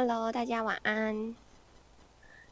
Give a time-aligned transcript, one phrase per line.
[0.00, 1.34] Hello，大家晚安。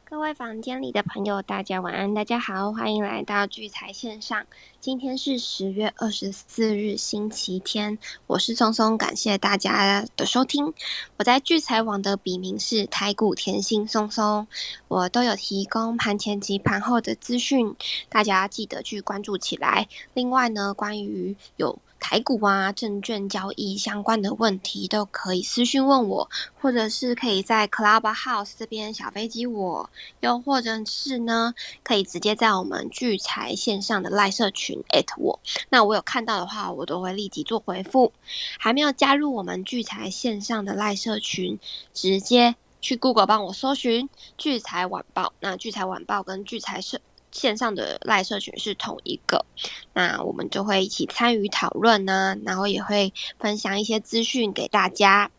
[0.03, 4.45] 各位房间里的朋友，大家晚安，大家好，欢迎来到聚财线上。
[4.81, 7.97] 今天是十月二十四日，星期天，
[8.27, 10.73] 我是松松，感谢大家的收听。
[11.15, 14.45] 我在聚财网的笔名是台股甜心松松，
[14.89, 17.73] 我都有提供盘前及盘后的资讯，
[18.09, 19.87] 大家记得去关注起来。
[20.13, 26.29] 另外呢，关于有台股啊、证券交易相关的问题，都可以私讯问我，
[26.61, 29.89] 或者是可以在 Clubhouse 这边小飞机我，
[30.21, 34.83] 又或者是呢，可以直接在我们聚财线上的赖社群
[35.17, 35.39] 我。
[35.69, 38.13] 那我有看到的话，我都会立即做回复。
[38.59, 41.59] 还没有加入我们聚财线上的赖社群，
[41.93, 45.33] 直接去 Google 帮我搜寻聚财晚报。
[45.39, 47.01] 那聚财晚报跟聚财社。
[47.31, 49.45] 线上的赖社群是同一个，
[49.93, 55.29] 那我们就会一起参与讨论呢，然后也会分享一些资讯给大家。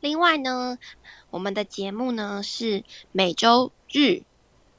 [0.00, 0.78] 另外呢，
[1.30, 4.22] 我们的节目呢是每周日、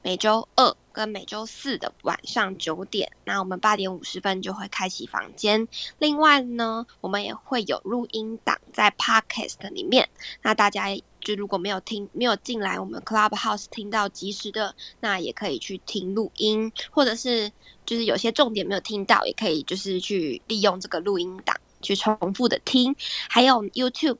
[0.02, 5.66] 每周二跟每周四的晚上九点，那我们八点五十分就会开启房间。
[5.98, 10.08] 另外呢，我们也会有录音档在 Podcast 里面，
[10.42, 10.96] 那大家。
[11.22, 17.52] 就如果没有听没有进来我们 Clubhouse 听到及时的，那也可以去听录音，或者是
[17.84, 22.96] 就是有些重点没有听到，也可以就是去利用这个录音档去重复的听。
[23.28, 24.16] 还有 YouTube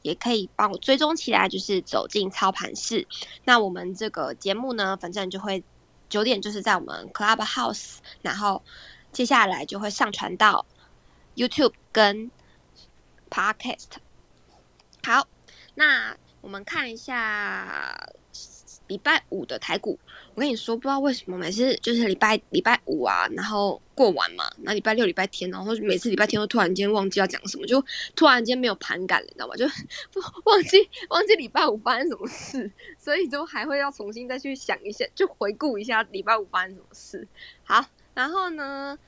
[0.00, 3.06] 也可以帮我追踪起来，就是走进操盘室。
[3.44, 5.62] 那我们这个节目呢，反正就会
[6.10, 8.62] 九点就是在我们 Clubhouse，然后
[9.10, 10.66] 接下来就会上传到
[11.34, 12.30] YouTube 跟
[13.30, 13.92] Podcast。
[15.02, 15.26] 好，
[15.74, 16.14] 那。
[16.42, 18.08] 我们看一下
[18.86, 19.98] 礼拜五的台股。
[20.34, 29.54] 我跟你说，不知道为什么每次就是礼拜礼拜五啊，然后过完嘛，那礼拜六、礼拜天，然后每次礼拜天都突然间忘记要讲什么，就突然间没有盘感了，你知道吗？
[29.56, 29.66] 就
[30.44, 37.26] 忘记忘记礼拜五发生什么事，所以就还会要重新再去想一下，就回顾一下礼拜五发生什么事。
[37.64, 38.98] 好，然后呢，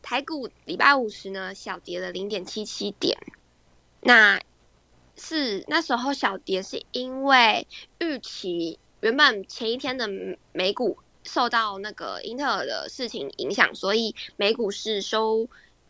[0.00, 3.18] 台股礼拜五时呢，小跌了零点七七点。
[4.00, 4.40] 那
[5.16, 7.66] 是那时候小跌，是因为
[7.98, 10.08] 预期原本前一天的
[10.52, 15.48] 美股受到那个英特尔的事情影响，所以美股是收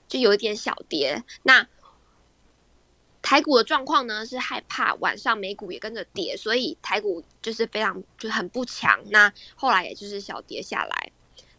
[0.09, 1.23] 就有一点小跌。
[1.43, 1.69] 那
[3.21, 8.99] 台股的状况呢是害怕晚上美股也跟着跌，所以台股就是非常就很不强。
[9.11, 11.13] 那后来也就是小跌下来，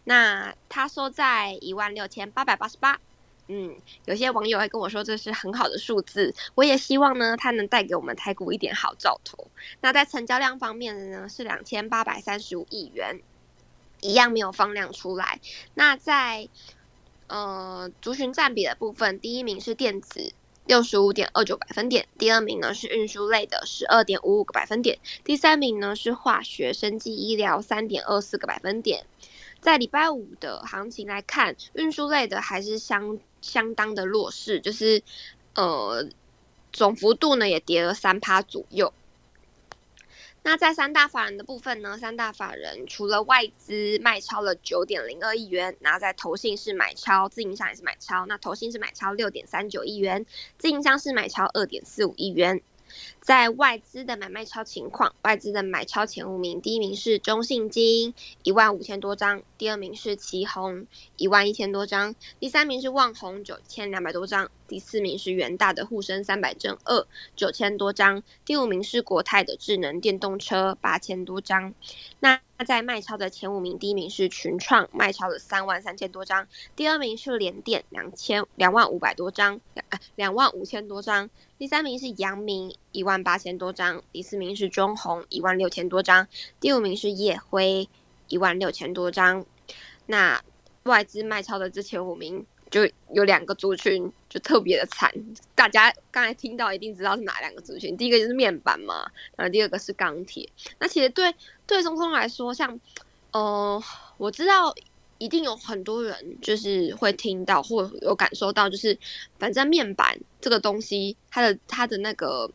[0.05, 2.99] 那它收在一万六千八百八十八。
[3.49, 9.47] 嗯，有些网友会跟我说这是很好的数字，我也希望呢，它能带给我们台股一点好兆头。
[9.81, 13.19] 那在成交量方面呢，是两千八百三十五亿元，
[13.99, 15.41] 一样没有放量出来。
[15.73, 16.47] 那在
[17.27, 20.31] 呃族群占比的部分，第一名是电子，
[20.65, 29.05] 六十五点二九百分点；第二名呢是运输类的，十二点五五个百分点；第三名呢是化学、生技、医疗，三点二四个百分点。
[29.59, 33.19] 在礼拜五的行情来看，运输类的还是相。
[33.43, 35.03] 相当的弱势，就是
[35.53, 36.03] 呃
[36.71, 38.91] 总幅度呢也跌了三趴左右。
[40.45, 48.25] 那在三大法人的部分呢，三大法人除了外资卖超了九点零二亿元，然后在投信是买超，自营商也是买超。
[48.25, 50.25] 那投信是买超六点三九亿元，
[50.57, 52.61] 自营商是买超二点四五亿元。
[53.21, 60.87] 在外资的买卖超情况，外资的买超前五名，第一名是中信金一万五千多张，第二名是旗宏
[61.17, 71.75] 一万一千多张，第三名是旺宏九千两百多张，第四名是元大的沪深三百正二九千多张，第五名是国泰的智能电动车八千多张。
[72.19, 79.85] 那在卖超的前五名，第一名是群创，卖超了三万三千多张；第二名是联电，两千两万五百多张，两
[80.15, 81.27] 两万五千多张；
[81.59, 86.25] 第三名是阳明，一万八千多张；第四名是中红，一万六千多张；
[86.59, 87.87] 第五名是夜辉，
[88.27, 89.45] 一万六千多张。
[90.07, 90.41] 那
[90.81, 92.47] 外资卖超的这前五名。
[92.73, 92.81] 就
[93.13, 95.13] 有两个族群就特别的惨，
[95.53, 97.95] 大家刚才听到一定知道是哪两个族群。
[97.95, 100.49] 第一个就是面板嘛，然后第二个是钢铁。
[100.79, 101.31] 那其实对
[101.67, 102.79] 对中通来说，像
[103.31, 103.79] 呃，
[104.17, 104.73] 我知道
[105.19, 108.97] 一定有很多人就是会听到或有感受到，就是
[109.37, 112.49] 反正面板这个东西，它的它的那个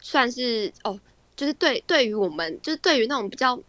[0.00, 0.98] 算是哦，
[1.36, 3.60] 就是对对于我们就是对于那种比较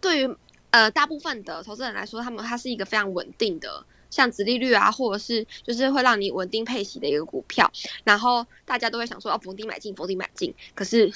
[0.00, 0.36] 对于
[0.70, 3.86] 呃大部分的投资人来说，他们它是一个非常稳定的。
[4.10, 7.70] 像殖利率啊，或者是就是会让你稳定配息的一个股票，
[8.04, 10.54] 然后大家都会想说哦，逢低买进，逢低买进。
[10.74, 11.12] 可是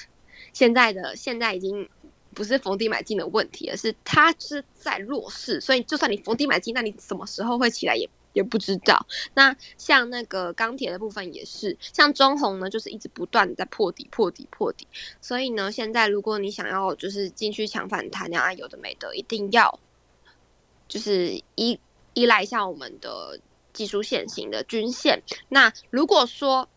[0.52, 1.88] 现在的现在已经
[2.34, 9.04] 不是逢低买进的问题，而是它是在弱势，所以就算你逢低买进，那你什么时候会起来也也不知道。
[9.34, 14.86] 那像那个钢铁的部分也是，像中红呢，就是一直不断的在破底、破底、破底。
[15.20, 19.80] 所以呢，现在如果你想要就是进去抢反弹啊，有的没的，一定要
[20.86, 21.78] 就是一
[22.14, 23.38] 依赖一下我们的
[23.72, 25.22] 技术线型的均线。
[25.48, 26.68] 那如果说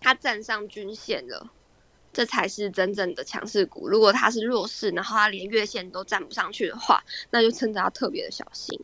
[0.00, 1.50] 它站上均线了，
[2.12, 3.88] 这才是真正的强势股。
[3.88, 8.78] 如果它是弱势，然后它连月线都站不上去的话，那就真的要特别的小心。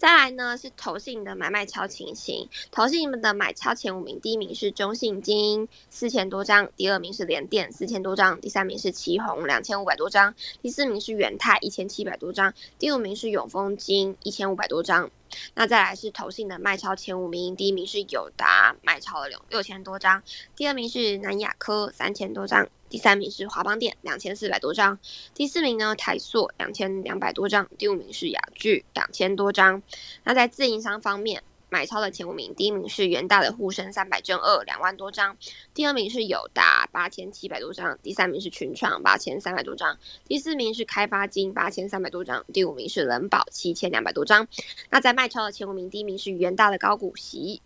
[0.00, 15.10] 再来呢是投信的买卖超情形，投信们的买超前五名，第一名是中信金四千多张，第二名是联电四千多张，第三名是旗宏两千五百多张，第四名是元泰一千七百多张，第五名是永丰金一千五百多张。
[15.54, 20.22] 那再来是投信的卖超前五名，第一名是友达卖超了六六千多张，
[20.56, 22.68] 第二名是南亚科三千多张。
[22.88, 24.98] 第三名是华邦电两千四百多张，
[25.32, 29.80] 第四名呢台塑两千两百多张，第五名是雅聚两千多张。
[30.24, 35.36] 那在自营商方面，买超的前五名，第一名是元大的沪深三百正二两万多张，
[35.72, 39.96] 第二名是友达八千七百多张，第三名是群创八千三百多张，
[40.26, 44.46] 第四名是开发金八千三百多张，第五名是人保七千两百多张。
[44.90, 47.62] 那在卖超的前五名，第一名是元大的高股息，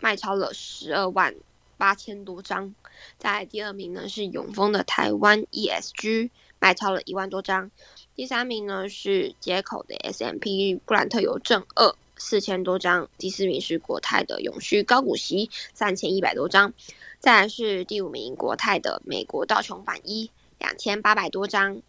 [0.00, 1.34] 卖超了十二万。
[1.78, 2.72] 八千多张，
[3.18, 6.30] 在第二名呢是永丰的台湾 ESG，
[6.60, 7.72] 卖超了一万多张。
[8.14, 11.92] 第三名呢是接口的 SMP 布兰特油正二
[12.22, 13.08] 四千多张。
[13.18, 16.72] 第四名是国泰的永续高股息三千一百多张。
[17.18, 21.82] 再来是第五名国泰的美国道琼反一两千八百多张。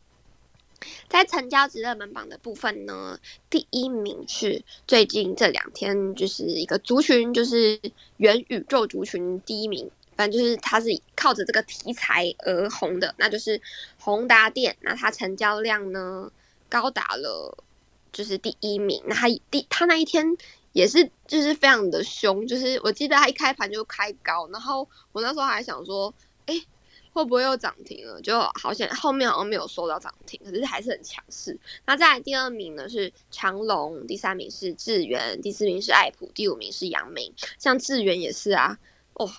[1.07, 3.18] 在成交值热门榜的部分呢，
[3.50, 7.79] 第一名是最近这两天就是一个族群，就是
[8.18, 13.62] 元宇宙族群第一名，反正就是它是靠着这个题材而红的，那就是
[13.97, 16.29] 宏达电，那它成交量呢
[16.68, 17.57] 高达了
[18.13, 20.25] 就是第一名，那他第他那一天
[20.71, 26.13] 也是就是非常的凶，就是我记得他一开盘就开高，然后我那时候还想说，
[26.45, 26.56] 哎。
[27.15, 28.19] 会不会又涨停了？
[28.21, 31.56] 就好像后面好像没有收到涨停，可是还是很强势。
[31.86, 37.31] 那在第二名呢是长隆，第三名是智源，第四名是爱普，第五名是阳明。
[37.60, 38.75] 像智源也是啊，
[39.13, 39.31] 哦，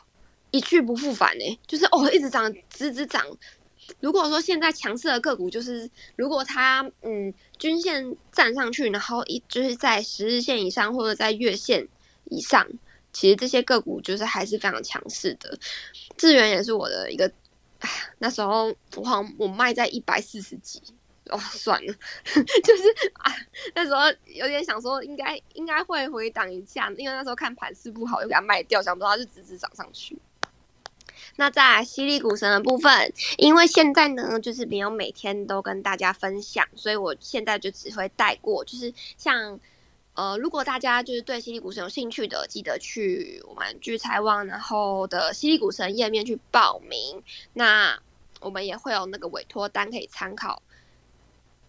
[0.52, 3.26] 一去不复返呢，就是哦一直涨，直直涨。
[4.00, 11.86] 如果说现在强势的个股，就是如果它嗯均线站上去，然后一就是在十日线以上或者在月线
[12.30, 12.66] 以上，
[13.12, 15.58] 其实这些个股就是还是非常强势的。
[16.16, 17.30] 智源也是我的一个。
[18.16, 20.80] 那时候我好像我卖在一百四十几，
[21.28, 21.92] 哦，算了，
[22.64, 22.82] 就是
[23.18, 23.30] 啊，
[23.74, 30.16] 那时候有点想说应该应该会回档一下，因为那时候看盘势不好，又给它卖掉，想不到它就直直涨上去。
[31.36, 39.58] 那在犀利股神的部分，因为现在呢就是没有每天都跟大家分享，所以我现在就只会带过，就是像。
[40.16, 47.20] 呃，如果大家就是对犀利股神有兴趣的，记得去我们聚财网然后的犀利股神页面去报名。
[47.54, 47.98] 那
[48.38, 50.62] 我们也会有那个委托单可以参考。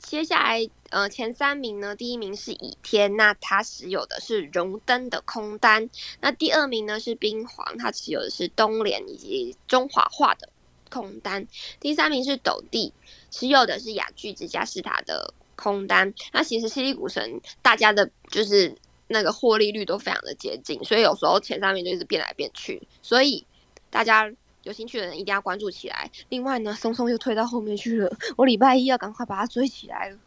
[0.06, 5.90] 接下来，呃，前三名呢，第一名是倚天，那他持有的是荣登的空单。
[6.22, 10.48] 那第二名呢是冰皇，他持有的是东联以及中华化的
[10.90, 11.46] 空单。
[11.80, 12.94] 第三名是斗地，
[13.32, 15.34] 持有的是雅聚之家斯塔的。
[15.58, 18.76] 空单，那其实犀利股神大家的就是
[19.08, 23.48] 那个获利率都非常的接近，所以有时候前三名就一直变来变去，所以
[23.90, 24.30] 大家
[24.66, 26.12] 有兴趣的人一定要关注起来。
[26.30, 30.18] 另外呢，松松又推到后面去了，我礼拜一要赶快把它追起来了。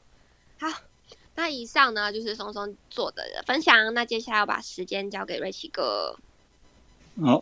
[0.58, 0.66] 好，
[1.34, 6.16] 那以上呢就是松松做的分享，那接下来要把时间交给瑞奇哥。
[7.20, 7.40] 好，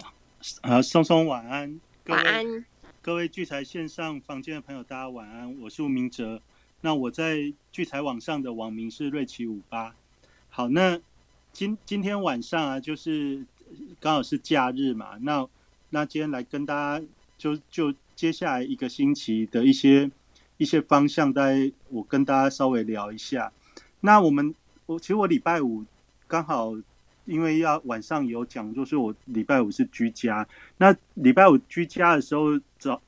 [0.62, 2.64] 啊，松松晚安，晚安，
[3.02, 6.40] 各位聚财线上房间的朋友，大家晚安，我是吴明哲。
[6.80, 9.94] 那我在聚财网上的网名是瑞奇五八。
[10.48, 10.98] 好，那
[11.52, 13.44] 今今天晚上啊，就是
[14.00, 15.18] 刚好是假日嘛。
[15.20, 15.46] 那
[15.96, 17.02] 那今天来跟大家
[17.38, 20.10] 就就接下来一个星期的一些
[20.58, 23.50] 一些方向，在我跟大家稍微聊一下。
[24.00, 25.86] 那我们我其实我礼拜五
[26.26, 26.74] 刚好
[27.24, 30.46] 因为要晚上有讲，就是我礼拜五是居家。
[30.76, 33.00] 那礼拜五居家的时候，早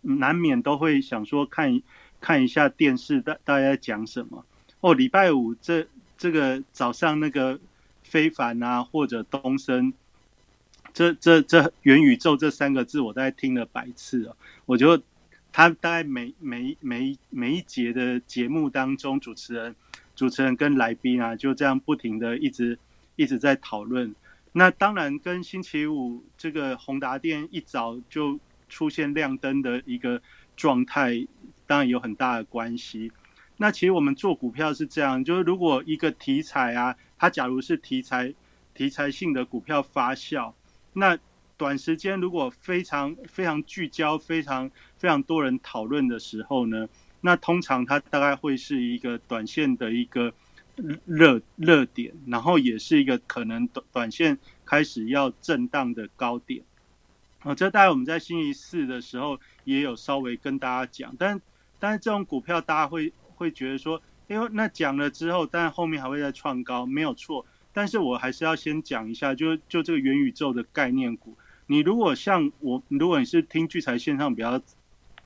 [0.00, 1.82] 难免都会想说看。
[2.18, 4.42] 看一下电视，大大家在讲什么？
[4.80, 7.60] 哦，礼拜五这这个早上那个
[8.02, 9.92] 非凡啊，或者东升，
[10.96, 14.34] 这这这元宇宙这三个字，我大概听了百次了。
[14.64, 15.02] 我觉得
[15.52, 19.76] 他大概每每每每一节的节目当中，主持人
[20.14, 22.78] 主持人跟来宾啊，就这样不停的一直
[23.16, 24.14] 一直在讨论。
[24.52, 30.22] 那当然跟星期五这个宏达电一早就出现亮灯的一个
[30.56, 31.26] 状态。
[31.66, 33.12] 当然有很大的关系。
[33.58, 38.32] 那其实我们做股票是这样，就是如果一个题材啊，它假如是题材
[38.72, 40.54] 题材性的股票发酵，
[40.98, 41.18] 那
[41.58, 46.88] 短时间如果非常非常聚焦、非常非常多人讨论的时候呢，
[47.20, 50.32] 那通常它大概会是一个短线的一个
[51.04, 56.62] 热热点，然后也是一个可能短短线开始要震荡的高点。
[57.42, 61.38] 哦，这大概我们在星期四的时候也有稍微跟大家讲，但
[61.78, 67.44] 但是这种股票大家会会觉得说，因为那讲了之后，但后面还会再创高，没有错。
[67.76, 74.58] 但是我还是要先讲一下，就就这个元宇宙的概念股，你如果像我，如果你是听聚财线上比较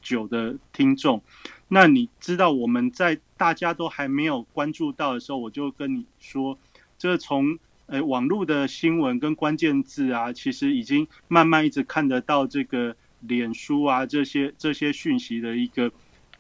[0.02, 1.22] 久的听众，
[1.68, 6.58] 那你知道我们在大家都还没有关注到的时候，我就跟你说，
[6.98, 7.56] 这从。
[7.92, 15.90] 呃，网络的新闻跟关键字啊，其实已经慢慢一直看得到这个脸书啊这些这些讯息的一个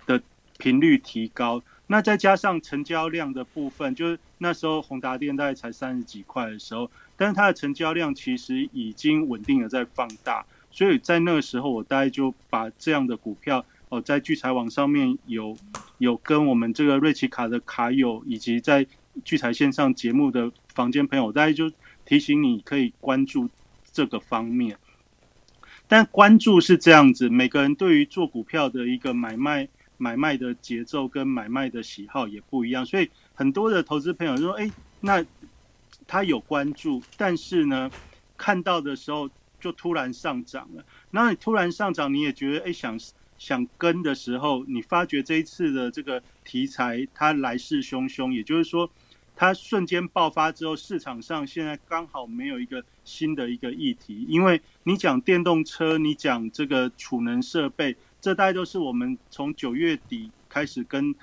[0.06, 0.22] 的
[0.58, 1.60] 频率提高。
[1.90, 10.46] 那再加上成交量的部分，就是那时候宏达电大概才三十几块的时候，但是它的成交量其实已经稳定的在放大。
[10.70, 15.56] 所以在那个时候，我大概就把这样的股票哦，在聚财网上面有
[15.98, 18.86] 有跟我们这个瑞奇卡的卡友，以及在
[19.24, 20.52] 聚财线上节目的。
[20.72, 21.70] 房间朋友，大家就
[22.06, 23.50] 提醒你可以关注
[23.92, 24.78] 这个方面，
[25.88, 29.68] 但关注是这样子，每个人对于做股票的一个买卖
[30.00, 35.22] 买卖的节奏跟买卖的喜好也不一样，所以很多的投资朋友说：“哎，那
[36.06, 37.90] 他有关注，但是呢，
[38.38, 39.28] 看到的时候
[39.60, 40.82] 就突然上涨了。
[41.10, 42.98] 那你突然上涨，你也觉得哎想
[43.36, 48.90] 想跟的时候，你发觉这一次的这个题材它来势汹汹，也就是说。”
[49.36, 61.14] 它瞬间爆发之后，市场上现在刚好没有一个新的一个议题，因为你讲电动车，你讲这个储能设备，这大概都是我们从九月底开始跟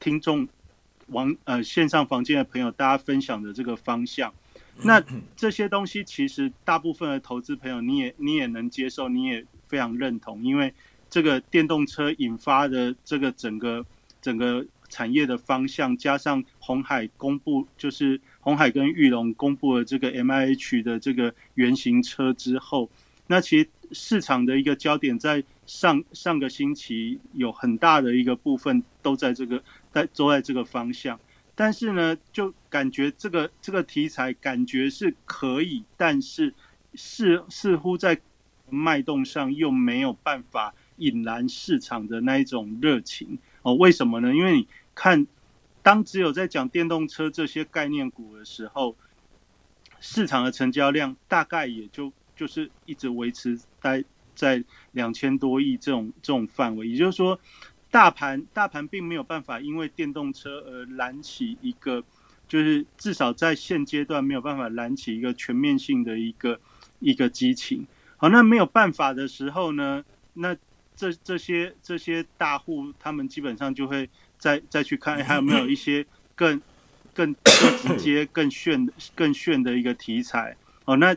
[0.00, 0.48] 听众
[1.08, 4.32] 网呃线上房间的朋友大家分享的这个方向。
[4.82, 5.02] 那
[5.36, 10.72] 这些东西其实大部分的投资朋友你也你也能接受，你也非常认同，因为
[11.10, 13.84] 这个电动车引发的这个整个
[14.22, 14.66] 整个。
[14.90, 22.88] 产业的方向，加上红海公布，就是红海跟玉龙公布了这个 M I H 的这个原型车之后，
[23.26, 31.20] 那其实市场的一个焦点在上上个星期有很大的一个部分都在这个在都在这个方向，
[31.54, 36.54] 但是呢，就感觉这个这个题材感觉是可以，但是
[36.94, 38.18] 似似乎在
[38.70, 43.38] 脉动上又没有办法引燃市场的那一种热情。
[43.60, 44.34] 哦，为什么呢？
[44.34, 45.26] 因为你看，
[45.82, 48.96] 当只有在讲电动车这些概念股的时候，
[50.00, 54.02] 市场的成交量大概也就就是一直维持在
[54.38, 56.86] 在两千多亿这种这种范围。
[56.86, 57.38] 也就是说，
[57.90, 62.02] 大盘大盘并没有办法因为电动车而燃起一个，
[62.46, 66.60] 就是至少在现阶段没有办法燃起一个全面性的一个
[67.00, 67.86] 一个激情。
[68.16, 70.04] 好，那没有办法的时候呢，
[70.34, 70.56] 那。
[71.00, 76.04] 这这些这些大户，他们基本上就会再再去看，还有没有一些
[76.34, 76.60] 更
[77.14, 80.96] 更更直接、更炫、更炫的一个题材哦。
[80.96, 81.16] 那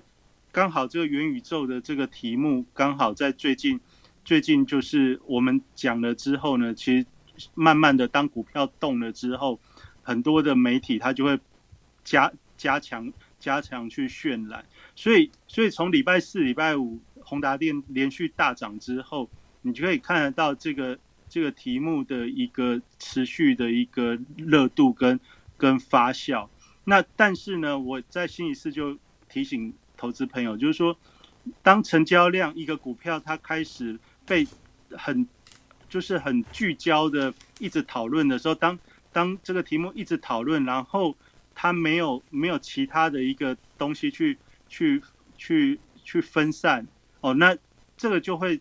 [0.52, 3.80] 刚好这个元宇宙的这个题目，刚好在最近
[4.24, 7.06] 最近就是我们讲了之后呢，其实
[7.54, 9.60] 慢慢的当股票动了之后，
[10.02, 11.40] 很多的媒体它就会
[12.04, 14.66] 加加强加强去渲染。
[14.96, 19.30] 所以所以从礼拜四、礼拜五，宏达电连续大涨之后。
[19.64, 20.98] 你就可以看得到这个
[21.30, 25.20] 这个题目的一个持续的一个热度跟
[25.56, 26.50] 跟发酵。
[26.84, 28.98] 那但是呢，我在星期四就
[29.30, 30.98] 提醒投资朋友，就是说，
[31.62, 34.48] 当成交量一个股票它开始被
[34.98, 35.28] 很
[35.88, 38.80] 就是很聚焦的一直讨论的时候，当
[39.14, 41.16] 当这个题目一直讨论，然后
[41.54, 44.36] 它没有没有其他的一个东西去
[44.68, 45.02] 去
[45.38, 46.88] 去去分散
[47.20, 47.56] 哦，那
[47.96, 48.60] 这个就会。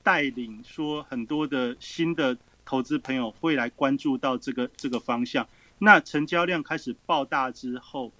[0.00, 5.46] 带领说很多的新的投资朋友会来关注到这个这个方向，
[5.78, 8.10] 那成交量开始爆大之后，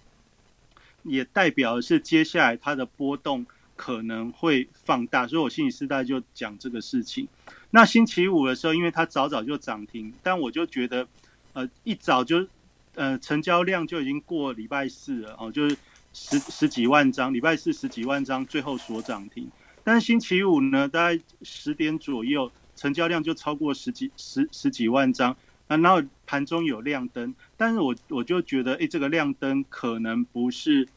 [1.09, 3.47] 也代表的是接下来它的波动
[3.77, 7.29] 可能会放大，所以我星期四大就讲这个事情。
[7.71, 11.07] 那星期五的时候，因为它早早就涨停，但我就觉得，
[11.53, 12.47] 呃，一早就
[12.95, 15.77] 呃成交量就已经过礼拜四了哦，就是
[16.13, 19.49] 十十几万张，礼拜四十几万张，最后所涨停。
[19.85, 25.31] 但星期五呢，大概十点左右，成交量就超过十几十十几万张
[25.67, 30.89] 啊，然后盘中有亮灯，但是我我就觉得，哎，这个亮灯可能不是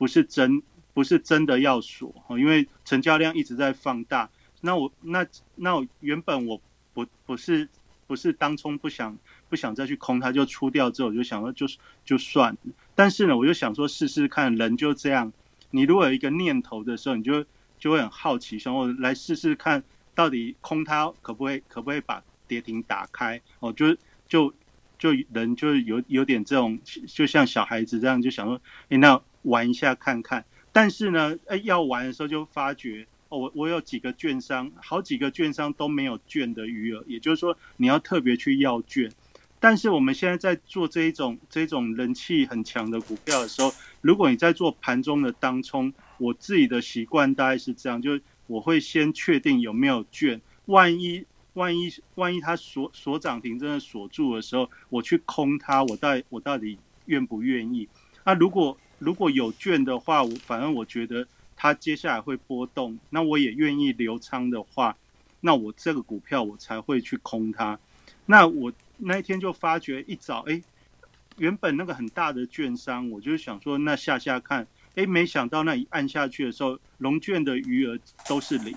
[0.00, 0.62] 不是真
[0.94, 4.30] 不是真的要锁哦，因为成交量一直在放大。
[4.62, 5.26] 那我那
[5.56, 6.58] 那我原本我
[6.94, 7.68] 不不是
[8.06, 9.14] 不是当冲不想
[9.50, 11.66] 不想再去空它，就出掉之后，我就想说就
[12.02, 12.56] 就算。
[12.94, 15.30] 但是呢，我就想说试试看，人就这样，
[15.70, 17.44] 你如果有一个念头的时候，你就
[17.78, 23.38] 就会很好奇，想我来试试看，到底空它可不可以可不可以把跌停打开？
[23.60, 23.94] 哦，就
[24.26, 24.50] 就
[24.98, 30.44] 就人就有有点这种，就像小孩子这样，就想说，哎，那玩一下看看。
[30.72, 33.06] 但是呢，哎，要玩的时候就发觉。
[33.30, 39.08] 哦，我我有几个券商，好几个券商都没有券的余额，也就是说你要特别去要券。
[39.60, 57.88] 但是我们现在在做这一种这种人气很强的股票的时候，如果你在做盘中的当冲，我自己的习惯大概是这样，就是我会先确定有没有券，万一万一万一它锁锁涨停真的锁住的时候，我去空它，我到我到底愿不愿意？
[58.24, 61.26] 那如果如果有券的话，我反正我觉得。
[61.62, 64.96] 它接下来会波动，那我也愿意留仓的话，
[65.40, 67.78] 那我这个股票我才会去空它。
[68.24, 70.62] 那我那一天就发觉一早，哎，
[71.36, 78.74] 原本那个很大的券商，我就想说那下下看，哎，没想到那一按下去的时候，龙券的余额都是零。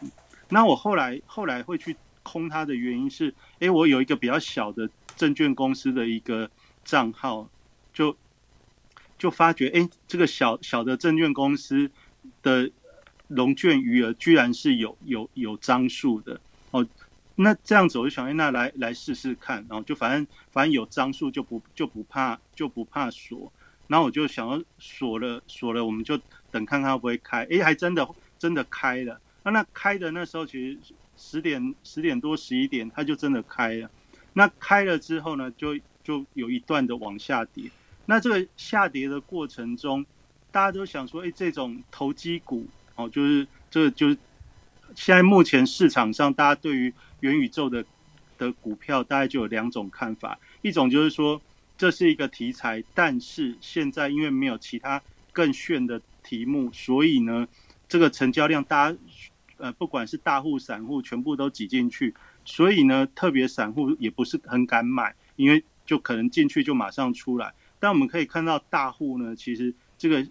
[0.50, 6.51] 那我后来后来会去空它的原因是，哎，我有一个比较小的证券公司的一个
[6.84, 7.48] 账号，
[7.94, 8.13] 就
[9.24, 11.89] 就发觉，哎，这个小小的证券公司。
[12.42, 12.72] 的
[13.27, 16.39] 龙卷余额居然是有有有张数的。
[16.72, 16.86] 哦，
[17.36, 23.51] 那这样子我就想，哎，那来来试试看，然后就反正反正有张数就不就不怕就不怕锁，
[23.88, 26.18] 然后我就想要锁了锁了，我们就
[26.50, 28.08] 等看看会不会开，哎，还真的
[28.39, 30.77] 真的开了，那那开的那时候其实
[31.18, 33.89] 十点十点多十一点，它就真的开了，
[34.32, 37.70] 那开了之后呢，就就有一段的往下跌，
[38.05, 40.05] 那这个下跌的过程中。
[40.51, 44.15] 大家都想说，哎，这种投机股哦，就是这就是
[44.93, 47.83] 现在目前市场上大家对于元宇宙的
[48.38, 50.38] 的股票，大概就有两种看法。
[50.62, 51.41] 一种就是说
[51.75, 57.48] 这是一个题材，但是现在因为没有其他更炫的题目，所以呢，
[57.89, 58.98] 这个成交量大家
[59.57, 62.13] 呃不管是大户散户全部都挤进去，
[62.45, 67.51] 所以呢，特别散户也不是很敢买，因为就可能进去就马上出来。
[67.83, 69.75] 但我们可以看到大户呢，其实。
[69.96, 70.25] 这个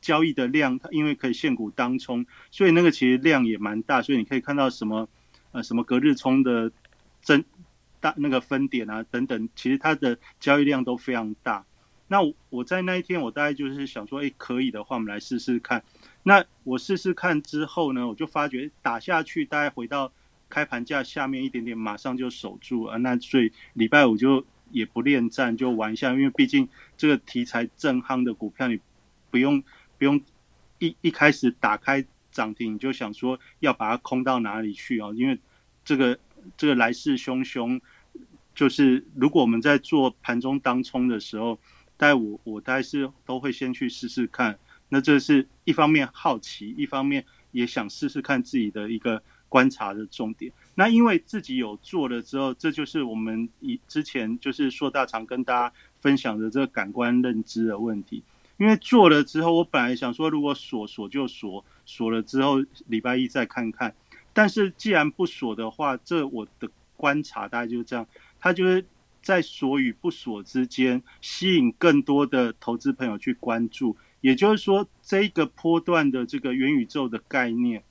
[0.00, 5.06] 交易的量，它因为可以现股当冲，所以那个其实量也蛮大，所以你可以看到什么
[5.52, 6.72] 呃什么隔日冲的
[7.20, 7.44] 增
[8.00, 11.66] 大那个分点啊等等，其实它的交易量都非常大。
[12.08, 15.84] 那我在那一天，我大概就是想说，哎，可以的话，我们来试试看。
[16.22, 20.10] 那我试试看之后呢，我就发觉打下去，大概回到
[20.48, 22.96] 开盘价下面一点点，马上就守住啊。
[22.96, 28.78] 那所以礼拜五就也不恋战，就玩一下，因为毕竟这个题材正夯的股票，你。
[29.30, 29.60] 不用
[29.98, 30.22] 不用
[30.78, 35.10] 一一开始打开涨停你就想说要把它空到哪里去啊？
[35.16, 35.36] 因为
[35.84, 36.16] 这个
[36.56, 37.80] 这个来势汹汹，
[38.54, 41.58] 就是如果我们在做盘中当冲的时候，
[41.96, 44.56] 但我我大概是都会先去试试看。
[44.88, 50.52] 那这是一方面好奇，一方面也想试试看自己的一个观察的重点。
[50.74, 58.22] 那因为自己有做了之后，这就是我们以之前就是硕大常跟大家分享的这个感官认知的问题。
[58.56, 63.94] 因为做了之后，我本来想说，如果锁锁就锁，锁了之后礼拜一再看看。
[64.32, 68.06] 但是既然不锁的话，这我的观察大概就是这样，
[68.38, 68.84] 它就是
[69.22, 73.96] 在锁与不锁之间，吸引更多的投资朋友去关注。
[74.20, 77.82] 也就是说，这个波段的这个元宇宙的概念，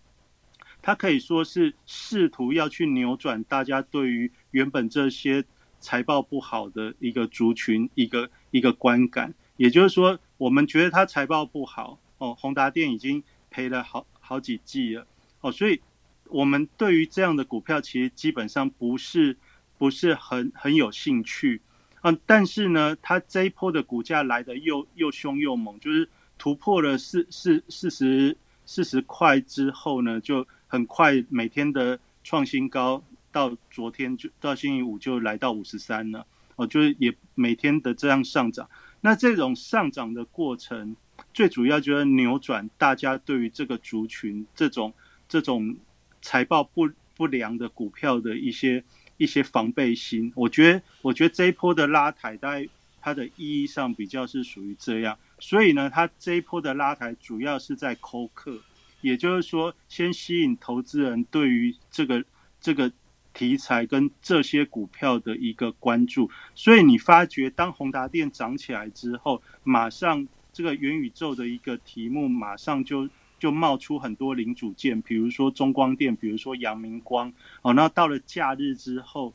[0.84, 5.44] 它可以说是试图要去扭转大家对于原本这些
[5.80, 9.34] 财报不好的一个族群一个一个观感。
[9.58, 10.20] 也就是说。
[10.38, 15.08] 我们觉得它财报不好哦，宏达电已经赔了好好几季了
[15.40, 15.80] 哦，所以
[16.26, 19.38] 我们对于这样的股票其实基本上不是
[19.78, 21.62] 不是很很有兴趣
[22.02, 22.12] 啊。
[22.26, 38.68] 但是呢，它这一波的股价来的又又凶又猛，就是突破了四四四十四十块之后呢，就很快每天的创新高，到昨天就到星期五就来到五十三了哦，就是也每天的这样上涨。
[39.00, 40.96] 那这种上涨的过程，
[41.32, 44.92] 最主要就是扭转大家对于这个族群这种
[45.30, 45.78] 这种
[46.24, 48.84] 财报不不良的股票的一些
[49.18, 50.34] 一些防备心。
[50.36, 52.68] 我觉得，我觉得这一波的拉抬，大概
[53.00, 55.16] 它的意义上比较是属于这样。
[55.38, 58.60] 所以呢，它这一波的拉抬主要是在抠客，
[59.04, 62.26] 也就是说，先吸引投资人对于这个
[62.60, 62.92] 这个。
[63.36, 79.34] 题材跟这些股票的一个关注，所以你发觉当宏达电涨起来之后，马上这个元宇宙的一个题目马上就就冒出很多零组件，比如说中光电，比如说阳明光，哦，那到了假日之后，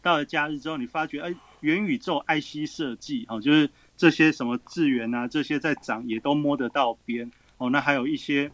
[0.00, 7.68] 到了假日之后，你发觉哎，元宇宙 IC 设计哦，就是这些什么智源啊，这些在涨也都摸得到边哦。
[7.68, 8.48] 那还有一些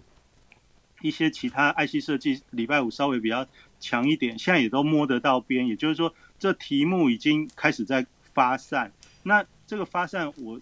[1.00, 3.46] 一些其他 IC 设计，礼拜五稍微比较
[3.78, 5.66] 强一点，现在也都摸得到边。
[5.66, 8.92] 也就是说，这题目已经开始在发散。
[9.22, 10.60] 那这个发散，我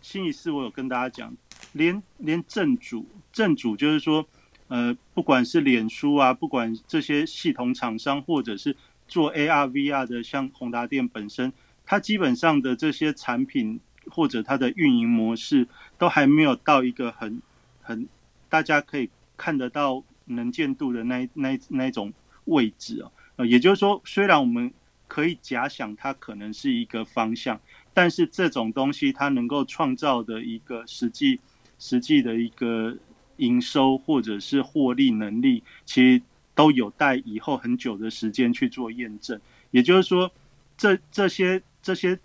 [0.00, 1.34] 星期四我有跟大家讲，
[1.72, 4.26] 连连正主正主就是说，
[4.68, 11.52] 呃，不管是脸书啊，不管这些系统厂商，或者是做 AR VR 的，像宏达电本身。
[11.90, 17.40] 它基本上的这些产品或者它的运营模式都还没有到一个很
[17.80, 18.06] 很
[18.50, 22.12] 大家可以看得到能见度的那那那种
[22.44, 24.70] 位置哦，呃，也就是说，虽然我们
[25.06, 27.58] 可以假想它可能是一个方向，
[27.94, 31.40] 但是这种东西它能够创造的一个实际
[31.78, 32.94] 实际的一个
[33.38, 36.22] 营收或者是获利能力，其实
[36.54, 39.40] 都有待以后很久的时间去做验证。
[39.70, 40.30] 也就是说，
[40.76, 41.62] 这这些。
[41.80, 42.18] 这些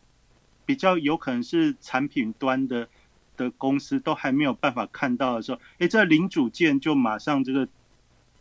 [0.66, 2.90] 比较有可能是产品端的
[3.38, 7.68] 的公司都还没有办法看到的时候，哎，这零组件就马上这个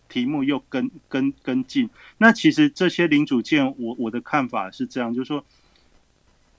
[0.08, 1.88] 题目又跟跟跟进。
[2.18, 5.44] 那其实这些零组件，我我的看法是这样，就是说，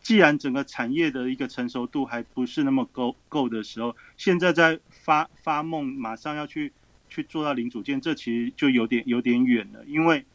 [0.02, 6.72] 既然整个产业的一个成熟度还不是那么够够的时候，现在在发发梦，马上要去
[7.10, 10.26] 去做到零组件，这其实就有点有点远了，因为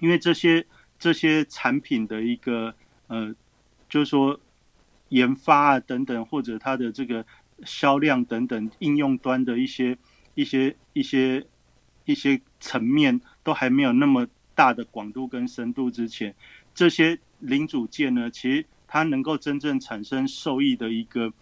[0.00, 0.64] 因为这些
[0.98, 2.74] 这些产品的一个。
[3.10, 3.34] 呃，
[3.88, 4.38] 就是说
[5.08, 7.24] 研发啊等等，或者它的这个
[7.64, 9.96] 销量等等，应用端的一些
[10.34, 11.44] 一些一些
[12.04, 16.34] 一些层面都还没有那么大的广度跟深度之前，
[16.74, 21.32] 这些零组件呢，其实它能够真正产生受益的一个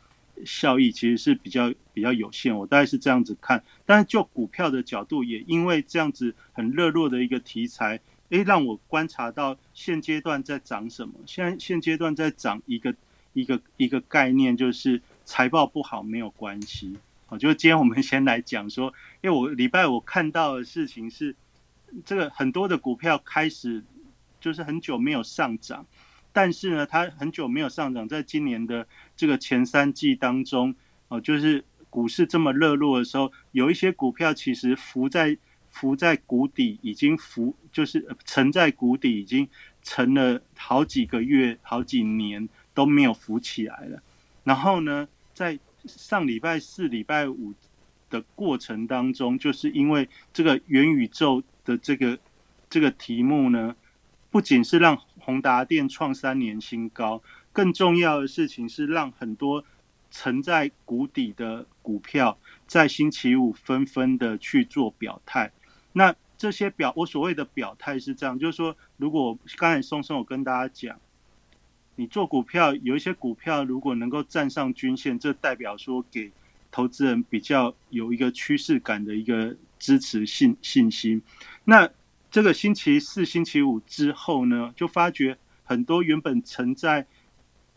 [0.44, 2.56] 效益，其实是比较比较有限。
[2.56, 8.00] 我大概是这样子看，但是就股票的角度，也因为这样子很热络的一个题材。
[8.30, 11.14] 诶，让我观察到现阶段在涨什么？
[11.24, 12.92] 现在现阶段在涨一个
[13.36, 16.96] 一个一个概念，就是财报不好没有关系。
[17.28, 21.36] 哦，就今天我们先来讲说，因为我礼拜我看到的事情是，
[22.04, 23.84] 这个很多的股票开始
[24.40, 25.84] 就是很久没有上涨，
[26.32, 30.74] 但是呢，它很久没有上涨，在今年的这个前三季当中，
[31.08, 35.36] 哦，就是股市这么热络的时候，有一些股票其实浮在。
[35.68, 39.46] 浮在谷底，已经浮，就是沉在谷底，已经
[39.82, 44.00] 沉了好几个月、好几年都没有浮起来了。
[44.44, 47.54] 然后呢，在上礼拜四、礼拜五
[48.10, 52.18] 的过程当中，就是因为这个元宇宙的这个
[52.68, 53.74] 这个题目呢，
[54.30, 59.64] 不仅是让宏达电创三年新高，更重要的事情是让很多
[60.10, 65.50] 沉在谷底的股票在星期五纷纷的去做表态。
[65.94, 71.00] 那这些表，我所谓的表态是这样，就是说，如果刚才松松有跟大家讲，
[71.96, 76.30] 你做股票有一些股票如果能够站上均线，这代表说给
[76.70, 81.20] 投资人比较有一个趋势感的一个支持信信心。
[81.64, 81.90] 那
[82.30, 87.06] 这个星期四、星期五之后呢，就发觉很多原本沉在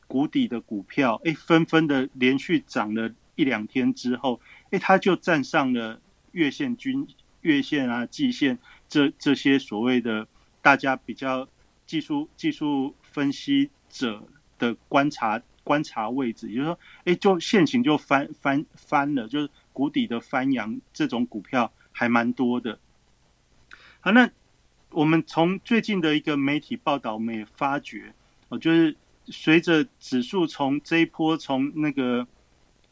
[0.08, 4.40] 谷底的股票，哎，纷纷的连续涨了一两天之后，
[4.72, 6.00] 哎，它就站上了
[6.34, 7.08] 月线均。
[7.42, 10.28] 月线啊、季线这这些所谓的
[10.62, 11.48] 大家比较
[11.86, 14.24] 技术技术分析者
[14.58, 22.80] 的观察观察位置，也就是说，哎，就现行就翻翻翻了，就是谷底的翻扬，这种股票还蛮多的。
[24.00, 24.30] 好，那
[24.92, 28.14] 我们从最近的一个媒体报道，我们也发觉，
[28.48, 32.28] 哦，就是随着指数从这一波从那个。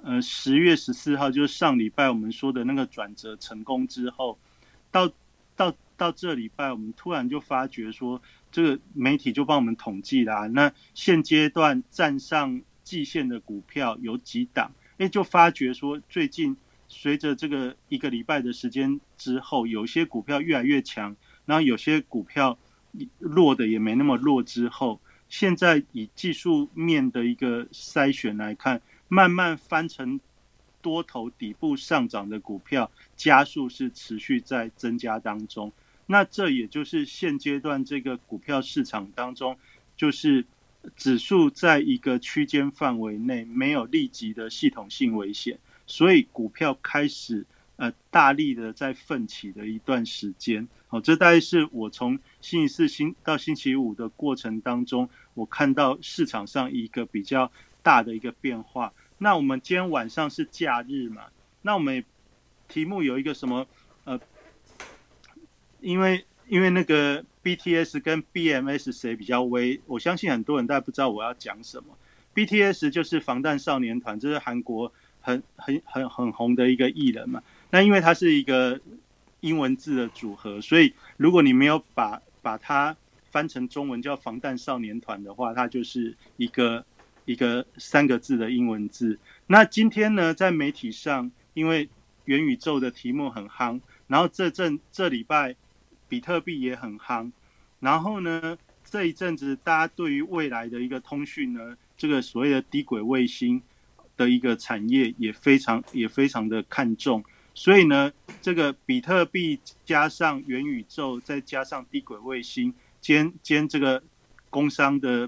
[0.03, 4.37] 呃，十月十四号就是上礼拜我们说的那个转折成功之后，
[4.91, 5.11] 到
[5.55, 10.47] 到到这礼拜，我们突然就发觉说，这个媒体就帮我们统计啦。
[10.47, 14.71] 那现阶段站上季线的股票有几档？
[14.97, 16.55] 哎，就发觉说，最近
[16.87, 22.57] 随着这个一个礼拜的时间之后，有些股票越来越强，然后有些股票
[23.19, 24.41] 弱的也没那么弱。
[24.41, 28.81] 之后，现在以技术面的一个筛选来看。
[29.09, 30.19] 慢慢翻成
[30.81, 35.71] 多头底部上涨的股票，加速是持续在增加当中。
[36.07, 39.55] 那这也就是现阶段这个股票市场当中，
[39.95, 40.43] 就是
[40.95, 50.67] 指数在一个区间范围内没有立即的系统性危险，所以股票开始呃大力的在奋起的一段时间。
[50.87, 57.51] 好，这大概是我从星期四星到星期五的过程当中，我看到市场上一个比较。
[57.83, 58.91] 大的一个变化。
[59.17, 61.21] 那我们今天晚上是假日嘛？
[61.61, 62.03] 那我们
[62.67, 63.65] 题目有一个什么？
[64.03, 64.19] 呃，
[65.87, 69.79] 因为因为那个 BTS 跟 BMS 谁比较威？
[69.85, 71.97] 我相信很多人大家不知道我要讲什么。
[72.35, 77.41] BTS 就是防弹少年团，这是韩国很很很很红的一个艺人嘛。
[77.71, 78.77] 那因为它是一个
[79.39, 82.93] 英文字的组合，所以如果你没有把把它
[83.31, 86.83] 翻成中文叫防弹少年团的话，它就是一个
[87.23, 89.17] 一个三个字的英文字。
[89.47, 91.87] 那今天呢，在媒体上，因为
[92.25, 95.55] 元宇宙的题目很夯，然后这阵这礼拜
[96.09, 97.31] 比特币也很夯，
[97.79, 103.61] 然后呢，这一阵子大家对于未来的一个通讯呢，这个所谓的低轨卫星
[104.15, 107.23] 的一个产业也非常也非常的看重。
[107.53, 114.01] 所以呢，这个比特币加上元宇宙，再加上低轨卫星，兼兼这个
[114.49, 115.27] 工商的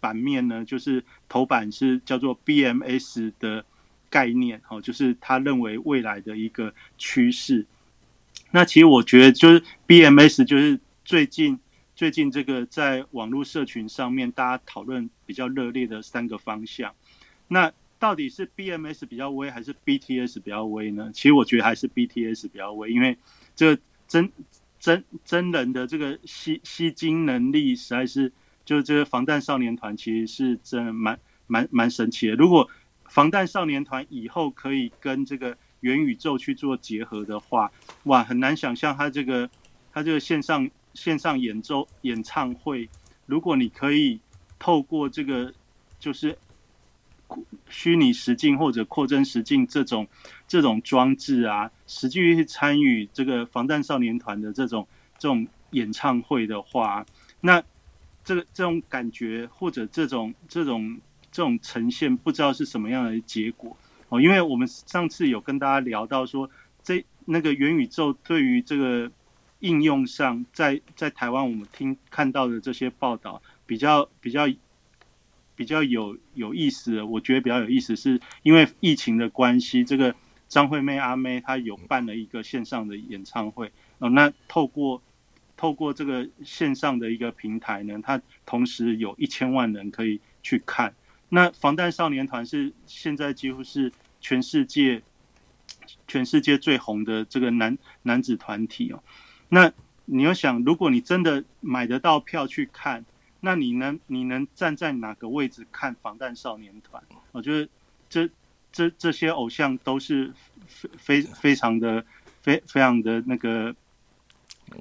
[0.00, 3.64] 版面呢，就是头版是叫做 BMS 的
[4.08, 7.66] 概念，哦，就是他认为未来的一个趋势。
[8.52, 11.58] 那其实我觉得，就是 BMS 就是最近
[11.94, 16.94] 最近这个在网络社群上面大家讨论比较热烈的三个方向。
[17.48, 21.10] 那到底是 BMS 比较微还是 BTS 比较微呢？
[21.14, 23.16] 其实我觉得还是 BTS 比较微，因为
[23.54, 24.30] 这个真
[24.78, 28.30] 真真人的这个吸吸金能力实在是，
[28.64, 32.34] 就是这个防弹少年团其实是真蛮蛮蛮神奇的。
[32.34, 32.68] 如果
[33.08, 35.56] 防弹少年团以后可以跟这个
[35.86, 37.70] 元宇宙去做结合的话，
[38.04, 39.48] 哇，很难想象他这个
[39.92, 42.88] 他这个线上线上演奏演唱会，
[43.26, 44.20] 如果你可以
[44.58, 45.52] 透过这个
[45.98, 46.36] 就是。
[47.68, 50.06] 虚拟实境或者扩增实境这种
[50.46, 54.86] 这种装置啊，实际去参与这个防弹少年团的这种
[55.18, 57.04] 这种演唱会的话，
[57.40, 57.60] 那
[58.24, 60.96] 这个这种感觉或者这种这种
[61.32, 63.76] 这种呈现，不知道是什么样的结果
[64.20, 66.48] 因为我们上次有跟大家聊到说，
[66.82, 69.10] 这那个元宇宙对于这个
[69.60, 74.48] 应用上，在在台湾我们听看到的这些报道，比较比较。
[75.58, 80.14] 比较有有意思的，我觉得比较有意思，是因为疫情的关系，这个
[80.46, 84.10] 张惠妹阿妹她有办了一个线上的演唱会哦。
[84.10, 85.00] 那透过
[85.56, 90.94] 透过这个线上的一个平台呢，它同时有一千万人可以去看。
[91.30, 93.90] 那防弹少年团是现在几乎是
[94.26, 95.00] 全世界
[96.08, 99.00] 全世界最红的这个男男子团体哦。
[99.48, 99.72] 那
[100.06, 103.04] 你要想，如果你真的买得到票去看。
[103.38, 107.00] 那你能你能站在哪个位置看防弹少年团？
[107.30, 107.68] 我觉得
[108.08, 108.28] 这
[108.72, 110.32] 这这些偶像都是
[110.66, 112.04] 非非非常的
[112.40, 113.72] 非非常的那个，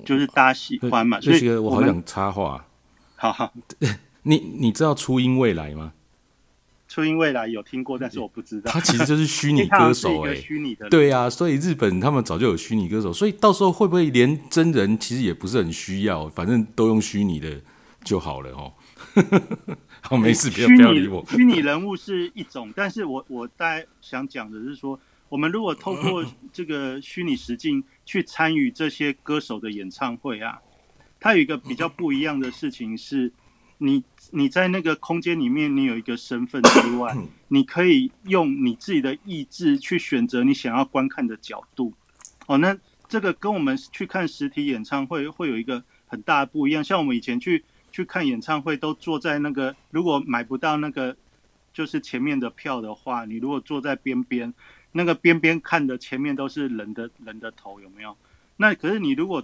[0.03, 1.21] 就是大家喜欢嘛。
[1.21, 2.65] 所以我好想插话。
[3.17, 3.53] 好好，
[4.23, 5.93] 你你知道初音未来吗？
[6.95, 8.71] 初音未来有听过，但是我不知道。
[8.71, 10.87] 他其实就是虚拟 歌手哎，虚拟的。
[10.87, 17.61] 对啊，所以日本他们早就有虚拟歌手，所以到时候会不会连真人其实也不是很需要，反正都用虚拟的。
[18.05, 18.71] 就好了哦，
[19.99, 21.25] 好，没事，不要不要理我。
[21.27, 30.59] 虚拟人物是一种，但是我我大概想讲的是说，我们如果透过 这个虚拟实境去参与这些歌手的演唱会啊，
[31.19, 33.33] 它有一个比较不一样的事情是，
[33.77, 37.15] 你你在那个空间里面，你有一个身份之外，
[37.49, 41.93] 你可以用你自己的意志去选择你想要观看的角度。
[42.47, 47.63] 哦，那这个跟我们去看实体演唱会会有一个很大的不一样，像我们以前去。
[47.91, 51.15] 去看演唱会都坐在那个，如果买不到那个
[51.71, 54.53] 就是前面的票的话，你如果坐在边边，
[54.91, 58.13] 那个边边看的前面都是人的人的头，有没有？
[58.57, 59.41] 那可是你如果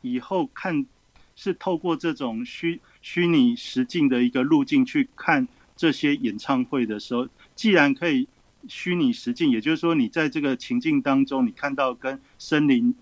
[0.00, 0.86] 以后看
[1.34, 8.28] 是透过这种虚虚拟实境的一个路径去看这些演唱会的时候，既然可以
[8.68, 12.94] 虚拟实境，也就是说你在这个情境当中，你看到跟森林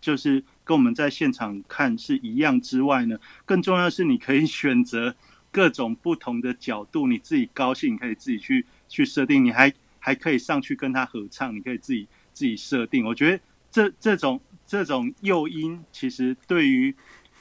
[0.00, 0.42] 就是。
[0.64, 5.12] 跟我们在现场看是一样之外呢，更重要的是你可以选择
[5.50, 13.04] 各种不同的角度，你自己高兴可以自己去去设定，你还还可以上去跟他合唱，你可以自己自己设定。
[13.04, 16.94] 我觉得这这种这种诱因，其实对于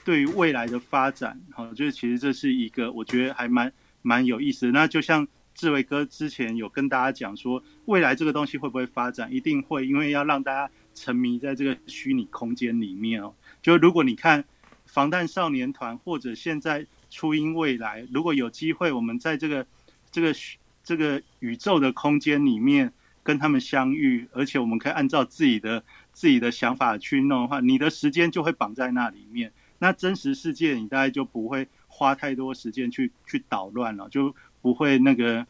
[0.04, 4.72] 对于未来的发展，哈，就是其实这是一个我觉得还蛮蛮有意思的。
[4.72, 9.32] 那就像志伟哥之前有跟大家讲说，未来这个东西会不会发展？
[9.34, 10.72] 一定会，因为要让大家。
[10.94, 14.44] 沉迷在这个虚拟空间里面哦，就如果你看
[14.86, 19.66] 防弹少年团或者现在初音未来，如果有机会，我们在这个
[20.12, 20.36] 这个
[20.84, 22.92] 这个宇宙的空间里面
[23.24, 29.54] 跟他们相遇，而且我们可以按照自己的自己的想法去弄的话，你的时间就会绑在那里面。
[29.82, 35.46] 那真实世界你大概就不会花太多时间去去捣乱了，就不会那个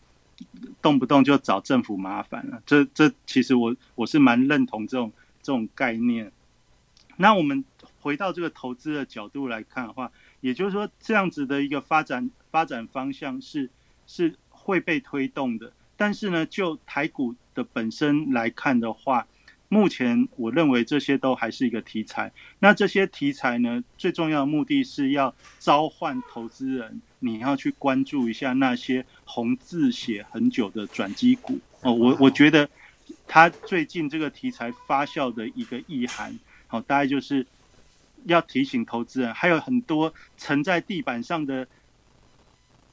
[0.81, 2.59] 动不动就找政府麻烦了。
[2.65, 5.11] 这这其实我我是蛮认同这种。
[5.43, 6.31] 这种概念，
[7.17, 7.65] 那我们
[7.99, 13.67] 回到这个投资的角度来看的话，也就是说，这样子的一个发展发展方向是
[14.05, 15.73] 是会被推动的。
[15.97, 19.25] 但是呢，就台股的本身来看的话，
[19.73, 22.29] 目前我认为这些都还是一个题材。
[22.59, 31.93] 那这些题材呢，最重要的目的是要召唤投资人，你要去关注一下那些红字写很久的转机股哦。
[31.93, 32.69] 我我觉得
[33.25, 37.47] 他最近这个题材发酵的一个意涵，好，大概就是
[38.25, 41.65] 要提醒投资人，还有很多沉在地板上的。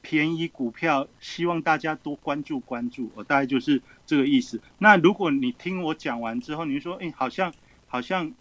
[0.01, 4.59] 便宜股票，希望大家多关注关注，我大概就是这个意思。
[4.77, 7.53] 那如果你听我讲完之后，你说，哎，好像
[7.87, 8.31] 好像，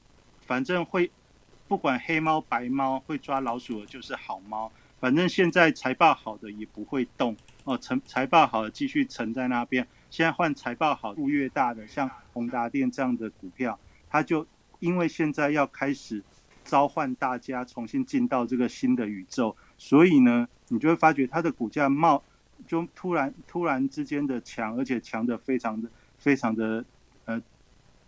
[0.40, 1.11] 反正会
[1.66, 9.87] 不管黑猫白猫会抓老鼠的就是好猫，反正现在财报好的也不会动哦，成财报好的继续沉在那边。
[10.11, 14.47] 现在换财报好、度越大的，像宏达电这样的股票，它就
[14.79, 16.23] 因为现在要开始
[16.64, 20.49] 召唤大家重新进到这个新的宇宙，所以呢。
[20.68, 22.22] 你就会发觉它的股价冒
[22.66, 26.85] 就突然突然之间的强，而且强的非常的非常的
[27.24, 27.40] 呃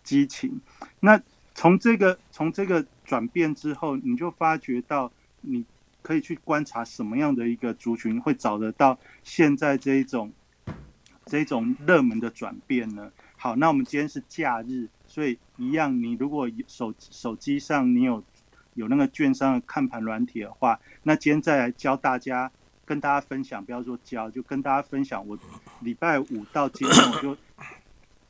[0.02, 0.60] 激情。
[1.00, 1.20] 那
[1.54, 5.64] 从这个从这个转变之后，你就发觉到你
[6.02, 10.32] 可以去观察什么样的一个族群会找得到现在这一种
[11.26, 13.10] 这种热门的转变呢？
[13.36, 18.22] 好，那我们今天是假日，所以一样，你如果手手机上你有。
[18.80, 22.50] 有那个券商的看盘软体的话，那今天再来教大家，
[22.86, 25.26] 跟大家分享，不要说教，就跟大家分享。
[25.28, 25.38] 我
[25.80, 27.36] 礼拜五到今天，我就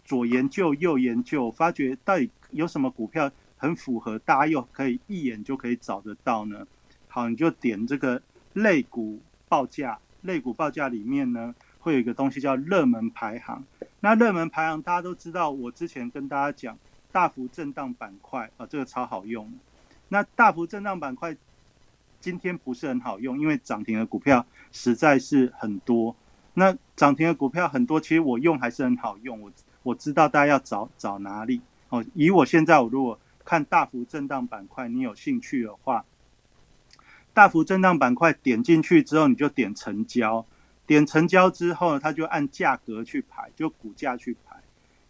[0.05, 6.67] 左研究右研究，发觉到底有什么股票很符合大家又可以一眼就可以找得到呢？
[7.07, 8.21] 好，你就点这个
[8.55, 13.63] 类股报价，类股报价里面呢，会有一个东西叫热门排行。
[14.01, 16.77] 那热门排行大家都知道，我之前跟大家讲
[17.13, 19.53] 大幅震荡板块啊，这个超好用。
[20.13, 21.37] 那大幅震荡板块
[22.21, 26.15] 今天不是很好用，因为涨停的股票实在是很多。
[26.55, 29.41] 那涨停的股票很多，其实我用还是很好用。
[29.41, 29.53] 我
[29.85, 32.05] 我知道大家要找找哪里哦。
[32.15, 36.05] 以我现在，我如果看大幅震荡板块，你有兴趣的话，
[37.33, 40.45] 大幅震荡板块点进去之后，你就点成交，
[40.87, 44.57] 点成交之后呢，它就按价格去排，就股价去排。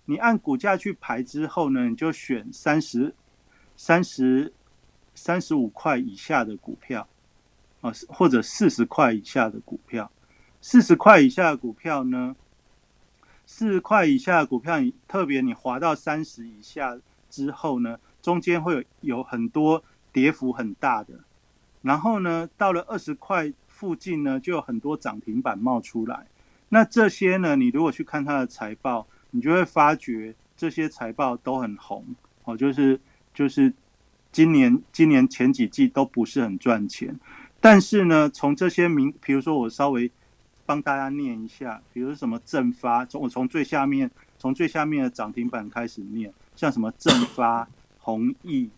[0.04, 3.14] 你按股价去排之后呢，你就选三十
[3.76, 4.52] 三十。
[5.22, 7.06] 三十五块以下的股票，
[7.83, 10.11] 啊，或者四十块以下的股票，
[10.62, 12.35] 四十块以下的股票呢？
[13.44, 21.12] 四十块以下的股票，你特别你滑到三十以下之后呢，中间会有有很多跌幅很大的，
[21.83, 26.26] 然后呢，到了二十块附近呢，就有很多涨停板冒出来。
[26.70, 32.06] 那这些呢，你如果去看它的财报，你就会发觉这些财报都很红
[32.44, 32.98] 哦，就是
[33.35, 33.70] 就是。
[34.33, 37.19] 今年今年前几季都不是很赚钱，
[37.61, 40.11] 但是呢，从这些名，比如说我稍微
[40.64, 48.71] 帮大家念一下，比如什么正发，从我从最下面从最下面的涨停板开始念，像什么正发、 弘毅，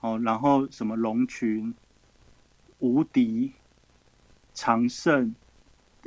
[0.00, 1.72] 哦，然后什么龙群、
[2.80, 3.52] 无敌、
[4.52, 5.32] 长盛，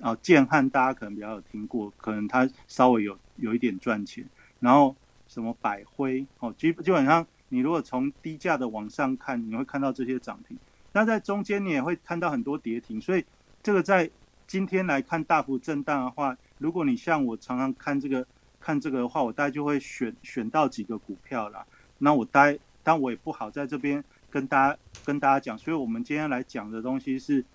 [0.01, 4.25] 啊，建汉大家可能比较有听过，可能它稍微有有一点赚钱，
[4.59, 4.93] 然后
[5.29, 7.25] 什么百辉，哦，基基本上。
[7.49, 10.57] 你如果从低价的往上看，你会看到这些涨停；
[10.91, 12.99] 那在中间你也会看到很多跌停。
[12.99, 13.23] 所以
[13.61, 14.09] 这个在
[14.47, 18.25] 今天来看大幅震荡的话，如果你像我常常看这个
[18.59, 21.65] 看这个的话，我大概就会选选到几个股票啦。
[21.99, 25.57] 那我待，但我也不好在这边跟大家跟大家讲。
[25.57, 27.45] 所以我们今天来讲的东西是，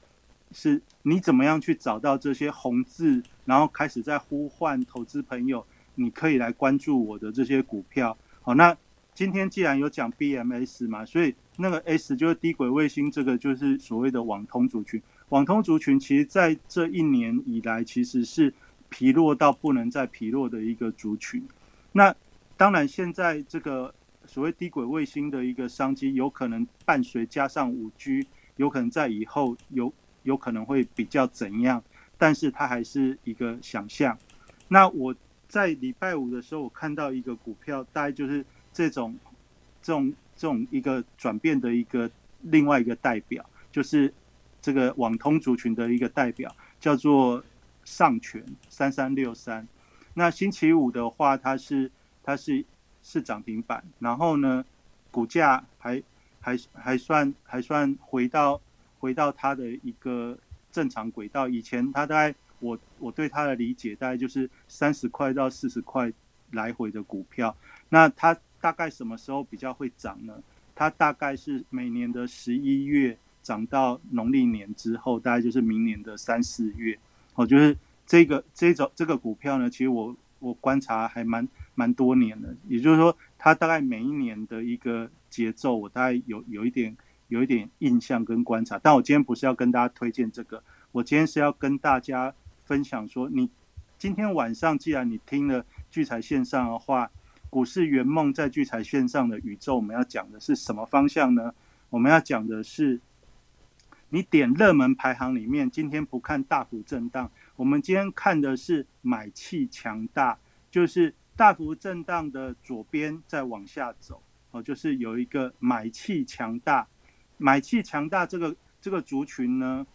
[0.53, 8.17] 是你怎么样去找到这些红字，然后开始在呼唤投资朋友，你可以来关注我的这些股票。
[8.43, 8.77] 好，那。
[9.21, 14.99] 今天既然有讲 BMS 嘛，所以那个 S 就是低轨卫星，这个就是所谓的网通族群。
[15.29, 18.51] 网通族群其实在这一年以来，其实是
[18.89, 21.47] 疲弱到不能再疲弱的一个族群。
[21.93, 22.17] 那
[22.57, 31.85] 当然，现在这个所谓低轨卫星的一个商机，有可能伴随加上五 G，有可能在以后有有可能会比较怎样，
[32.17, 34.17] 但是它还是一个想象。
[34.69, 35.15] 那我
[35.47, 38.43] 在礼拜五的时候，我看到一个股票，大概就是。
[38.73, 39.19] 这种、
[39.83, 42.11] 这种、这种一个转变的一个
[42.43, 44.13] 另外一个代表，就是
[44.63, 47.43] 这个网通族群的一个代表，叫做
[47.85, 49.67] 上权三三六三。
[50.15, 51.91] 那星期五的话，它是
[52.23, 52.65] 它是
[53.03, 54.65] 是涨停板，然后呢，
[55.11, 56.03] 股价还
[56.41, 58.61] 还还算还算回到
[58.99, 60.39] 回到它的一个
[60.71, 61.49] 正常轨道。
[61.49, 66.13] 以前它大概我我对它的理解大概就是三十块到四十块
[66.53, 67.57] 来回的股票，
[67.89, 68.37] 那它。
[68.61, 70.35] 大概什么时候比较会涨呢？
[70.75, 76.99] 它大概是每年的十一月涨到农历年之后，大概就是明年的三四月。
[77.35, 86.97] 哦，就是这个这种这个股票呢，其实我我观察还蛮蛮多年的，也就是说，它大概每一年的一个节奏，我大概有有一点
[87.29, 88.79] 有一点印象跟观察。
[88.83, 93.51] 但我今天不是要跟大家推荐这个，我今天是要跟大家分享说，你
[93.99, 97.11] 今天晚上既然你听了聚财线上的话，
[97.51, 101.53] 股市圆梦在聚财线上的宇宙，我们要讲的是什么方向呢？
[101.91, 103.01] 我们要讲的是。
[104.13, 110.37] 你点热门排行里面，今天不看大幅震荡，我们今天看的是买气强大，
[110.69, 114.21] 就是大幅震荡的左边再往下走，
[114.51, 116.89] 哦，就是有一个买气强大，
[117.39, 119.87] 买气强大这个这个族群呢，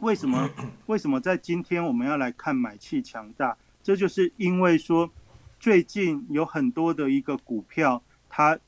[0.00, 0.50] 为什么
[0.84, 3.56] 为什么在今天我们要来看买气强大？
[3.82, 5.10] 这就是因为说
[5.60, 8.58] 最近有很多的一个股票，它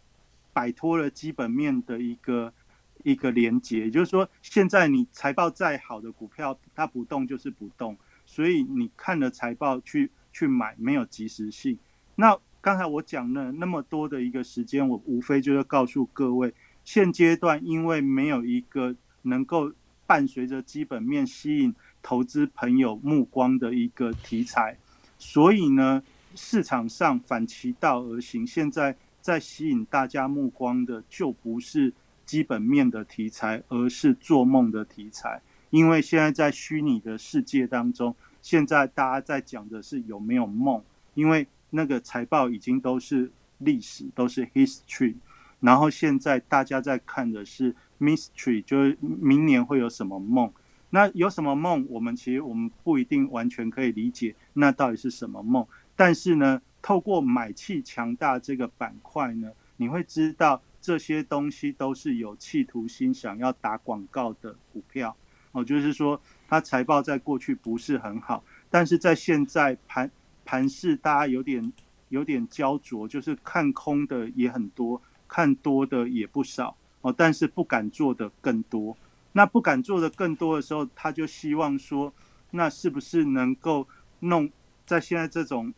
[0.52, 2.52] 摆脱了基本面的一个。
[3.04, 11.76] 一个连接，也就是说，现在你财报再好的股票，它不动就是不动，所以你看了财报去去买，没有及时性。
[12.14, 19.72] 那刚才我讲了那么多的一个时间，我无非就是告诉各位，现阶段因为没有一个能够
[20.06, 21.74] 伴随着基本面吸引
[22.04, 24.78] 投资朋友目光的一个题材，
[25.18, 26.00] 所以呢，
[26.34, 31.92] 市场上反其道而行，现在在吸引大家目光的就不是。
[32.24, 35.42] 基本面的题材，而是做梦的题材。
[35.70, 40.80] 因为现在在虚拟的世界当中，现在大家在讲的是有没有梦。
[41.14, 45.16] 因为那个财报已经都是历史，都是 history。
[45.60, 50.50] 然后现在大家在看的是 mystery，就是明年会有什么梦。
[50.90, 51.84] 那有什么梦？
[51.90, 55.66] 我们其实我们不一定完全可以理解那到底是什么梦。
[56.04, 60.60] 但是呢，透过买气强大这个板块呢，你会知道。
[60.80, 65.16] 这些东西都是有企图心，想要打广告的股票
[65.52, 65.64] 哦。
[65.64, 70.10] 就是说，它财报在过去不是很好，但是在现在盘
[70.44, 71.72] 盘市大家有点
[72.08, 77.14] 有点焦灼，就是看空的也很多，看多的也不少哦。
[77.16, 78.96] 但是不敢做的更多。
[79.30, 82.12] 那不敢做的更多的时候，他就希望说，
[82.50, 83.86] 那是不是能够
[84.18, 84.50] 弄
[84.84, 85.72] 在现在这种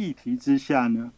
[0.00, 1.12] 议题之下呢，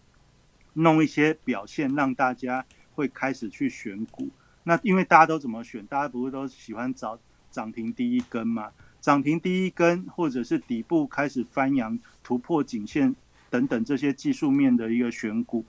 [0.73, 2.65] 弄一些表现让大家。
[2.95, 4.29] 会开始去选股，
[4.65, 5.83] 那因为大家都怎么选？
[5.87, 7.19] 大家不是都喜欢找
[7.51, 8.71] 涨停第一根嘛？
[9.01, 13.17] 涨停第一根，或者是底部开始翻扬、突破颈线
[13.49, 15.65] 等等这些技术面的一个选股。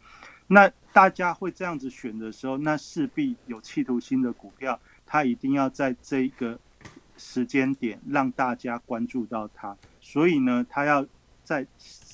[0.48, 6.60] 那大家会这样子选的时候，那势必有企图心的股票，它一定要在这个
[7.16, 9.78] 时间点让大家关注到它。
[10.02, 11.08] 所以呢，它要
[11.44, 11.68] 在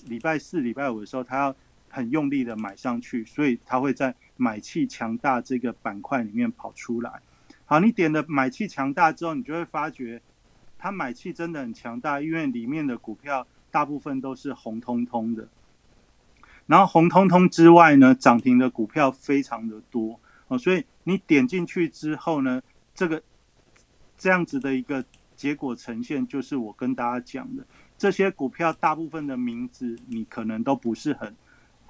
[0.05, 1.55] 礼拜四、礼拜五的时候，他要
[1.89, 4.15] 很用力的买上去，所以他会在。
[4.41, 7.21] 买气强大这个板块里面跑出来，
[7.65, 10.21] 好，你点了买气强大之后，你就会发觉
[10.77, 15.45] 它买气真的很强大，因为里面的股票大部分都是红彤彤的。
[16.67, 20.17] 然后红彤彤之外呢，涨停的股票非常的多
[20.47, 22.61] 哦，所以你点进去之后呢，
[22.95, 23.21] 这个
[24.17, 25.03] 这样子的一个
[25.35, 27.67] 结果呈现，就是我跟大家讲的，
[27.99, 31.35] 这些股票大部分的名字你可能都不是很。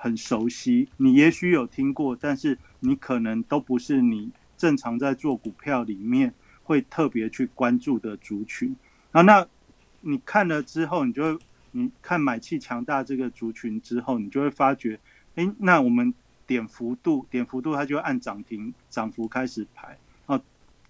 [0.01, 6.33] 很熟悉，你也许有听过，但是你可能都不是你正常在做股票里面
[6.63, 8.73] 会特别去关注的族群
[9.11, 9.21] 啊。
[9.23, 9.45] 那
[9.99, 11.39] 你看了之后，你就会
[11.71, 14.97] 你看买气强大这个族群之后，你就会发觉，
[15.35, 16.13] 哎，那我们
[16.47, 19.97] 点幅度，点幅度它就按涨停涨幅开始排
[20.27, 20.41] 哦，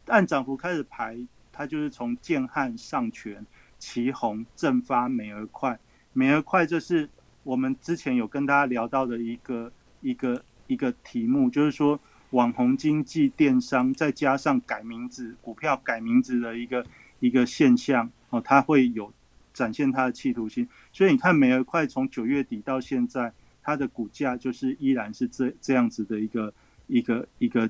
[0.06, 1.18] 按涨幅开始排，
[1.52, 3.44] 它就是从建汉、上权、
[3.80, 5.80] 旗宏、正发、美而快，
[6.14, 7.10] 美而快这是。
[7.44, 9.72] 我们之前有跟大家聊到的一个
[10.02, 12.00] 一个一个题目，就是说
[12.32, 16.86] 网红经济电商再加上改名字股票改名字的一个
[17.20, 19.12] 一个现象哦，它会有
[19.52, 20.68] 展现它的企图心。
[20.92, 26.54] 所以你看美而快从九月底到现在，它的股价就是依然是这这样子的一个
[26.88, 27.68] 一个一个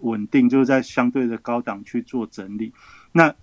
[0.00, 2.72] 稳定，就是在相对的高档去做整理。
[3.12, 3.34] 那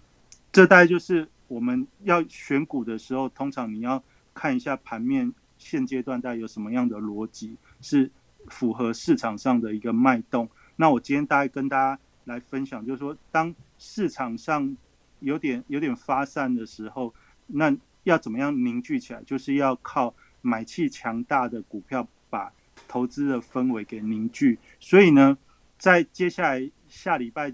[0.52, 4.04] 这大概就是我们要选股的时候，通常你要。
[4.38, 8.12] 看一下盘面现阶段大概有什么样的逻辑是
[8.50, 10.50] 符合市场上的一个脉动。
[10.76, 14.76] 那我今天大概跟大家来分享，就是说，当市场上
[15.22, 17.14] 有点有点发散的时候，
[17.48, 17.74] 那
[18.04, 19.24] 要怎么样凝聚起来？
[19.24, 22.52] 就是要靠买气强大的股票把
[22.90, 24.60] 投资的氛围给凝聚。
[24.82, 25.38] 所以呢，
[25.78, 27.50] 在接下来下礼拜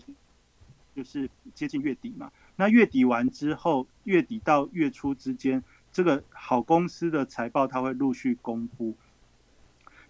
[0.95, 2.31] 就是接近月底嘛，
[2.61, 5.63] 那月底完之后，月底到月初之间。
[5.91, 8.95] 这个好公司的财报，它会陆续公布。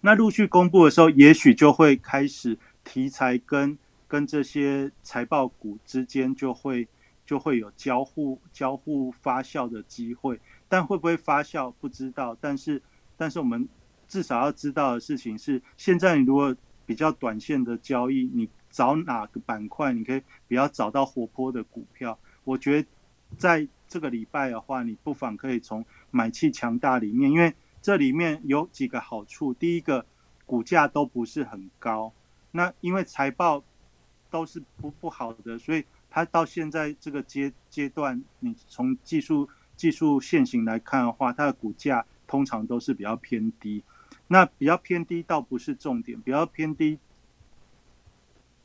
[0.02, 6.86] 那陆续公布的时候，也许就会开始题材跟跟这些财报股之间就会
[7.24, 10.38] 就会有交互交互发酵的机会，
[10.68, 12.36] 但会不会发酵不知道。
[12.38, 12.82] 但是
[13.16, 13.66] 但是我们
[14.06, 22.18] 至少要知道的事情是，现在你如果比较短线的交易，你找哪个板块，你可以比较找到活泼的股票。
[22.44, 22.88] 我觉得
[23.36, 29.52] 在这个礼拜的话，你不妨可以从买气强大里面，因为这里面有几个好处。
[29.54, 30.04] 第一个，
[30.46, 32.12] 股价都不是很高，
[32.50, 33.62] 那因为财报
[34.30, 43.82] 都是不不好的，所以它到现在这个阶阶段，你从技术技术线型来看的话，它的股价通常都是比较偏低。
[44.28, 46.98] 那比较偏低倒不是重点，比较偏低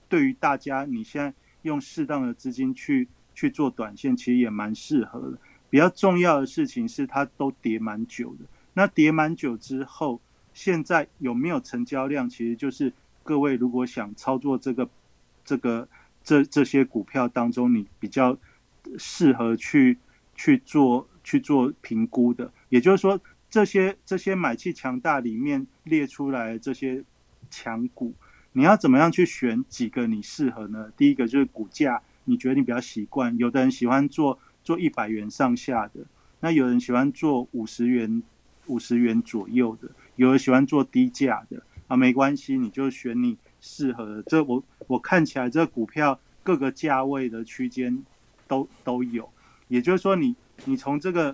[0.08, 5.38] 对于大家，你现在用适当的资金去去做短线，其实也蛮适合的。
[5.70, 8.46] 比较重要的事情是，它都跌蛮久的。
[8.74, 10.20] 那跌蛮久之后，
[10.56, 12.28] 现在有没有成交量？
[12.28, 14.90] 其实就是各位如果想操作这个
[15.46, 15.88] 这个
[16.24, 18.36] 这这些股票当中，你比较
[18.98, 19.96] 适合去
[20.34, 22.52] 去做去做评估的。
[22.70, 27.04] 也就是说，这些这些买气强大里面列出来这些
[27.52, 28.16] 强股，
[28.54, 30.92] 你要怎么样去选几个你适合呢？
[30.98, 34.38] 第一个就是股价，你觉得你比较习惯，有的人喜欢做。
[34.64, 36.02] 做一百元上下的，
[36.42, 38.22] 那有人喜欢做五十元、
[38.66, 44.24] 五十元左右的，有人喜欢做低价的啊，没关系，你就选你适合的。
[44.24, 48.04] 这我我看起来这股票各个价位的区间
[48.46, 49.30] 都都有，
[49.70, 51.34] 也就是说，你你从这个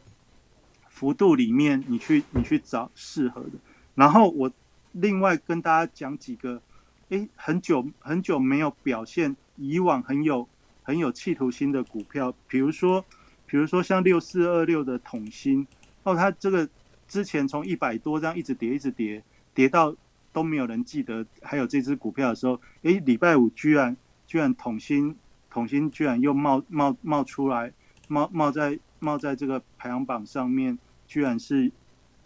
[0.88, 3.54] 幅度里面，你去你去找适合的。
[3.96, 4.52] 然后我
[4.92, 6.62] 另外跟大家讲几个，
[7.10, 10.48] 诶，很久很久没有表现，以往很有
[10.84, 13.04] 很有企图心的股票，比如说。
[13.46, 15.68] 比如说像六四二六的统芯，
[16.02, 16.68] 哦，它这个
[17.08, 19.24] 之前从一百多这样一直跌，一直跌，
[19.54, 19.96] 跌到
[20.32, 25.16] 都没有人记得还有这只股票的时候，诶，礼拜五居然居然统芯
[25.52, 27.72] 统芯居然又冒冒冒出来，
[28.08, 31.72] 冒冒在冒在这个排行榜上面，居然是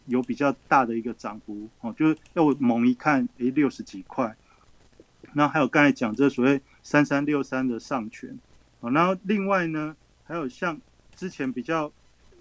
[0.06, 4.34] 有比较大的一个涨幅哦，就是要我猛一看，诶，六十几块。
[5.34, 8.40] 那还有刚才讲这所谓三三六三的上权，
[8.80, 10.80] 哦，然后另外呢，还有像。
[11.16, 11.92] 之前比较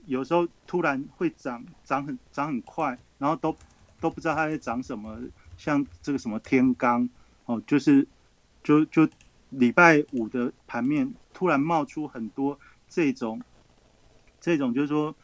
[0.04, 3.56] 有时候突然会涨，涨很涨很快，然后都
[3.98, 5.18] 都不知道它在涨什么。
[5.56, 7.08] 像这个什么天罡
[7.46, 8.06] 哦，就是
[8.62, 9.08] 就就
[9.48, 13.40] 礼拜五的盘面突然冒出很多这种
[14.38, 15.16] 这种，就是说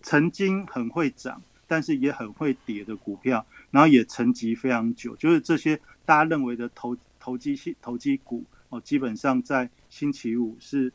[0.00, 5.16] 曾经很会涨，但是也很会跌的股票，然后也沉寂非常久。
[5.16, 8.44] 就是这些大家认为的投投机性投机股
[8.74, 10.92] 哦，基本上在星期五是。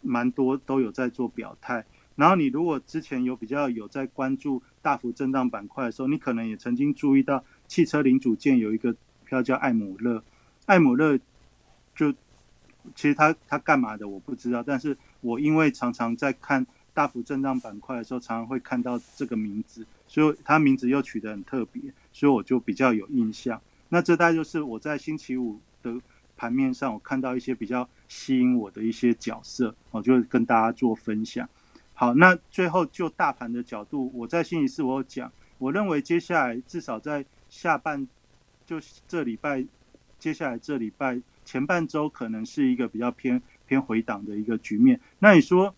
[0.00, 8.94] 蛮多都有在做表态，然后你如果之前有比较有在关注大幅震荡板块的时候，你可能也曾经注意到汽车零组件有一个
[9.24, 10.22] 票叫艾姆勒，
[10.66, 11.18] 艾姆勒
[11.96, 12.12] 就
[12.94, 16.64] 其实他他干嘛的我不知道，但是我因为常常在看
[16.94, 23.60] 大幅震荡板块的时候，常常会看到这个名字，所以他名字又取得很特别，所以我就比较有印象。
[23.88, 26.00] 那这大概就是我在星期五的。
[26.38, 31.46] 盘面上，我看到一些比较吸引我的一些角色，我就跟大家做分享。
[31.92, 38.06] 好，那最后就大盘的角度，我在星期四我有讲，我认为接下来至少在下半，
[38.64, 39.66] 就这礼拜，
[40.16, 45.00] 接下来这礼拜前半周可能是一个比较偏偏回档的一个局面。
[45.18, 45.74] 那你说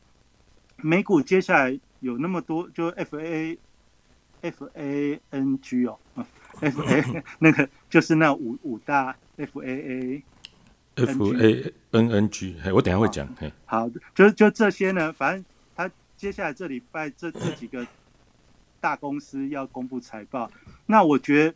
[0.76, 3.58] 美股接下来有那么多，就 F A
[4.42, 5.98] F A N G 哦
[6.60, 10.22] ，F A 那个就是那五五大 F A A。
[11.06, 13.28] F A N N G，我等下会讲。
[13.64, 15.44] 好的，就就这些呢，反正
[15.74, 17.86] 他接下来这礼拜这这几个
[18.80, 20.50] 大公司要公布财报，
[20.86, 21.54] 那我觉得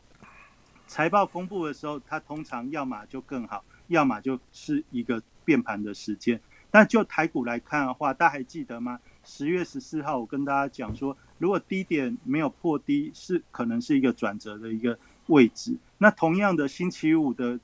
[0.87, 6.41] 财报公布的时候，它通常要么就更好，要么就是一个变盘的时间。
[6.71, 8.99] 那就台股来看的话，大家还记得吗？
[9.25, 15.77] 十月十四号我跟大家讲说，如果低点没有破低，是可能是一个转折的一个位置。
[15.99, 17.59] 那同样的，星期五的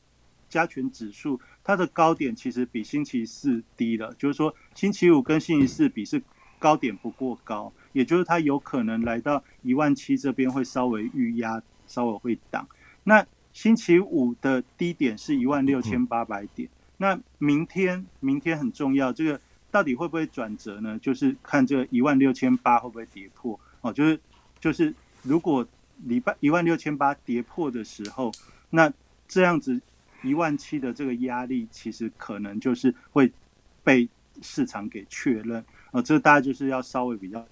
[0.49, 1.41] 加权指数。
[1.71, 6.21] 它的高点其实比星期四低了，就是说星期五跟星期四比是
[6.59, 12.67] 高点不过高，也就是它有可能来到一万七这边会稍微预压，稍微会挡。
[13.05, 19.41] 那星期五的低点是一万六千八百点，那明天明天很重要，这个
[19.71, 20.99] 到底会不会转折呢？
[20.99, 24.19] 就是看这个一万六千八会不会跌破哦，就是
[24.59, 24.93] 就是
[25.23, 25.65] 如果
[25.99, 28.33] 礼拜一万六千八跌破的时候，
[28.71, 28.93] 那
[29.29, 29.81] 这样子。
[30.23, 33.33] 一万七的这个压力，其实可能就是会
[33.83, 34.09] 被
[34.43, 37.47] 市场给确认啊，这大家就是要稍微比较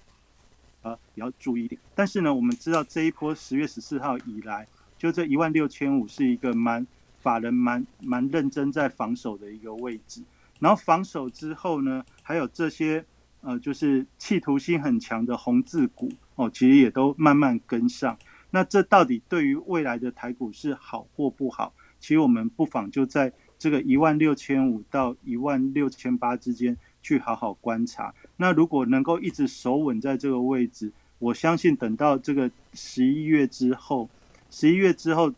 [0.81, 1.79] 呃比较注意一点。
[1.93, 4.67] 但是呢，我们知道这一波十月十四号以来，
[4.97, 6.85] 就这一万六千五是一个蛮
[7.19, 10.23] 法人蛮蛮认真在防守的一个位置。
[10.59, 13.05] 然后防守之后呢，还有这些
[13.41, 18.17] 呃，就是企图心很强的红字股哦，其实也都慢慢跟上。
[18.51, 21.73] 那这到底对于未来的台股是好或不好？
[21.99, 28.13] 其实我们不妨就在这个一万六千五到一万六千八之间去好好观察。
[28.37, 34.09] 那如果能够一直守稳在这个位置，我相信等到这个十一月之后，
[34.49, 35.33] 十一月之后，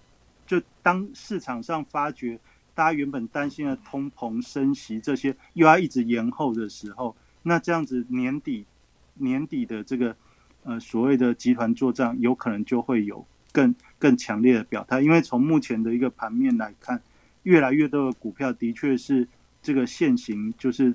[0.45, 2.39] 就当市场上发觉
[2.75, 8.65] 大家原本担心的通膨升息这些又要一直延后的时候，那这样子年底
[9.15, 10.15] 年底的这个
[10.63, 15.01] 呃所谓的集团作战，有可能就会有更更强烈的表态。
[15.01, 17.01] 因为从目前的一个盘面来看，
[17.43, 19.27] 越来越多的股票的确是
[19.61, 20.93] 这个现行就是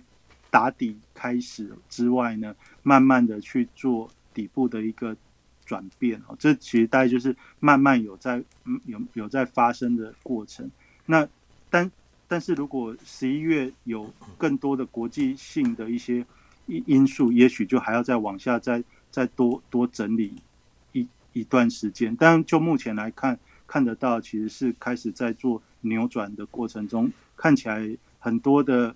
[0.51, 4.11] 打底开始之外呢，慢慢的去做。
[4.37, 5.17] 底部的一个
[5.65, 8.37] 转变哦，这其实大概就是慢慢有在
[8.67, 10.71] 嗯有有在发生的过程。
[11.07, 11.27] 那
[11.71, 11.91] 但
[12.29, 16.23] 但是如果十一月有更多的国际性的一些
[16.67, 20.35] 因因素，也许就还要再往下再再多多整理
[21.39, 22.17] 一段时间。
[22.17, 28.95] 但就目前来看，看得到其实是开始在做扭转的过程中，看起来很多的。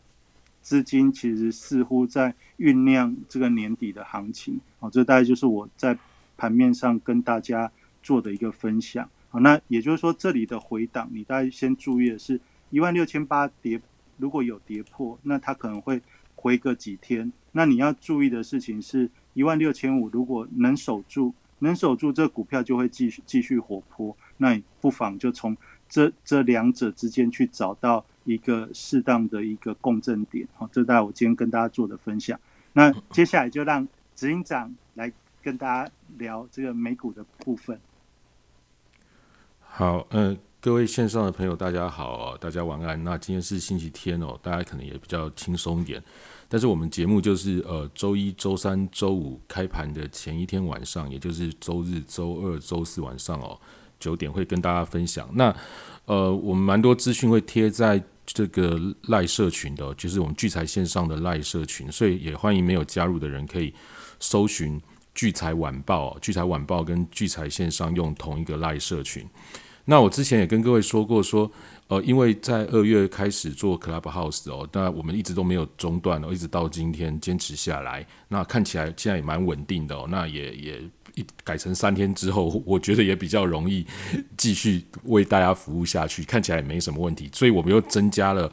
[0.63, 5.97] 资金其实似乎在酝酿这个年底的行情，哦，这大概就是我在
[6.37, 7.73] 盘面上跟大家
[8.03, 9.09] 做的一个分享。
[9.31, 12.39] 好，那也就是说，这里的回档，你大家先注意的是，
[12.69, 13.81] 一万六千八跌，
[14.19, 16.03] 如果有跌破，那它可能会
[16.35, 17.33] 回个几天。
[17.53, 24.15] 那你要注意的事情是，一万六千五如果能守住，能守住，这股票就会继续继续活泼。
[24.37, 25.57] 那不妨就从
[25.89, 28.05] 这这两者之间去找到。
[28.25, 32.39] 一个适当的一个共振点，好，这大概我今天跟大家做的分享。
[32.75, 35.11] 那接下来就让执行长来
[35.43, 37.81] 跟大家聊这个美股的部分。
[39.61, 43.03] 好，嗯，各位线上的朋友，大家好，大家晚安。
[43.03, 46.01] 那今天是星期天哦，大家可能也比较轻松一点。
[46.51, 53.59] 但是我们节目就是呃，周一周三周五开盘的前一天晚上，也就是周日、周二、周四晚上哦，
[53.99, 55.27] 九点会跟大家分享。
[55.33, 55.57] 那
[56.05, 58.05] 呃，我们蛮多资讯会贴在。
[58.33, 58.79] 这个
[59.09, 63.75] 赖社群的，就是我们聚财线上的赖社群，所以也欢迎没有加入的人可以
[64.21, 64.81] 搜寻
[65.13, 69.27] 聚财晚报，聚财晚报跟聚财线上用同一个赖社群。
[69.87, 71.51] 那我之前也跟各位说过，说
[71.91, 80.83] 呃，因为在二月开始做 Clubhouse 哦，那我们一直都没有中断哦，一直到今天坚持下来，那看起来现在也蛮稳定的哦，那也也。
[81.17, 83.85] 一改成三天之后，我觉得也比较容易
[84.37, 87.29] 继续为大家服务下去，看起来也没什么问题。
[87.33, 88.51] 所以我们又增加了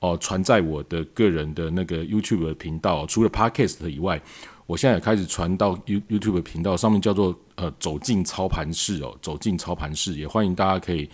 [0.00, 4.20] 哦，传在我的个人的那个 YouTube 的频道，除了 Podcast 以外，
[4.66, 11.08] 我现在也开始传到 You YouTube 频道上面，叫做呃走进操盘室哦，走进操盘室，也欢迎大家可以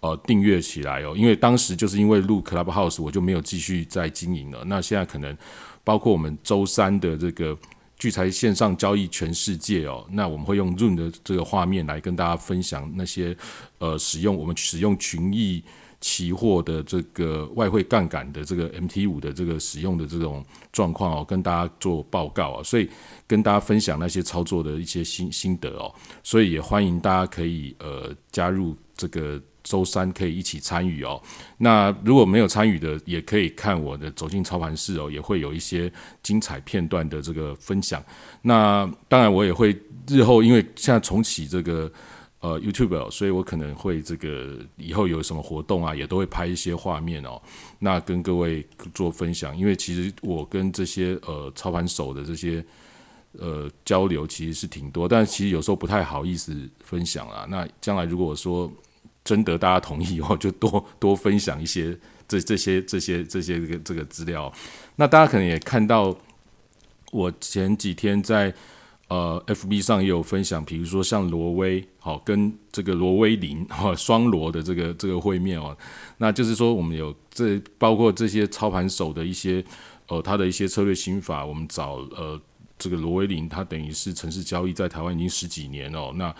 [0.00, 1.14] 呃订阅起来哦。
[1.16, 4.64] 因为当时就是因为录 Clubhouse，我就没有继续在经营了。
[4.66, 5.36] 那现在可能
[5.84, 7.56] 包括我们周三的这个。
[8.00, 13.36] 聚财线上交易全世界哦，那我们会用 Zoom 的这个画面来跟大家分享那些
[13.78, 15.64] 呃使用我们使用群益
[16.00, 22.88] 期货的这个外汇杠杆的这个 MT 五的这个使用的这种状况哦，跟大家做报告啊，所以
[23.26, 25.92] 跟大家分享那些操作的一些心心得哦，
[26.22, 29.42] 所以也欢迎大家可以呃加入这个。
[29.62, 31.20] 周三可以一起参与哦。
[31.58, 35.92] 那如果没有参与的，也可以看我的走进操盘室哦，也会有一些
[36.22, 38.02] 精彩片段的这个分享。
[38.42, 41.90] 那当然，我也会日后因为现在重启这个
[42.40, 47.40] 呃 YouTube，所以我可能会这个以后有什么活动啊，也都会拍一些画面哦，
[47.80, 49.56] 那跟各位做分享。
[49.56, 52.64] 因为其实我跟这些呃操盘手的这些
[53.32, 57.44] 呃交流其实是挺多，但其实有时候不太好意思分享啊。
[57.50, 58.70] 那将来如果说
[59.28, 61.94] 征得大家同意后， 就多多分享一些
[62.26, 64.50] 这这些这些这些这个这个资料。
[64.96, 66.16] 那大家可能也看到，
[67.12, 68.54] 我前几天在
[69.08, 75.76] 呃 FB 上也有分享，比如说像罗威好跟这个罗威林 哈双罗的这个这个会面哦，
[76.16, 79.62] 那就是说我们有这包括这些操盘手的一些
[80.06, 82.40] 呃他的一些策略心法，我们找呃
[82.78, 86.34] 这个罗威林，他等于是城市交易在台湾已经十几年哦，那。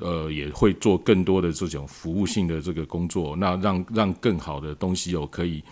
[0.00, 5.62] 呃，也会做更多的这种服务性的这个工作，那让让更好的东西哦，可以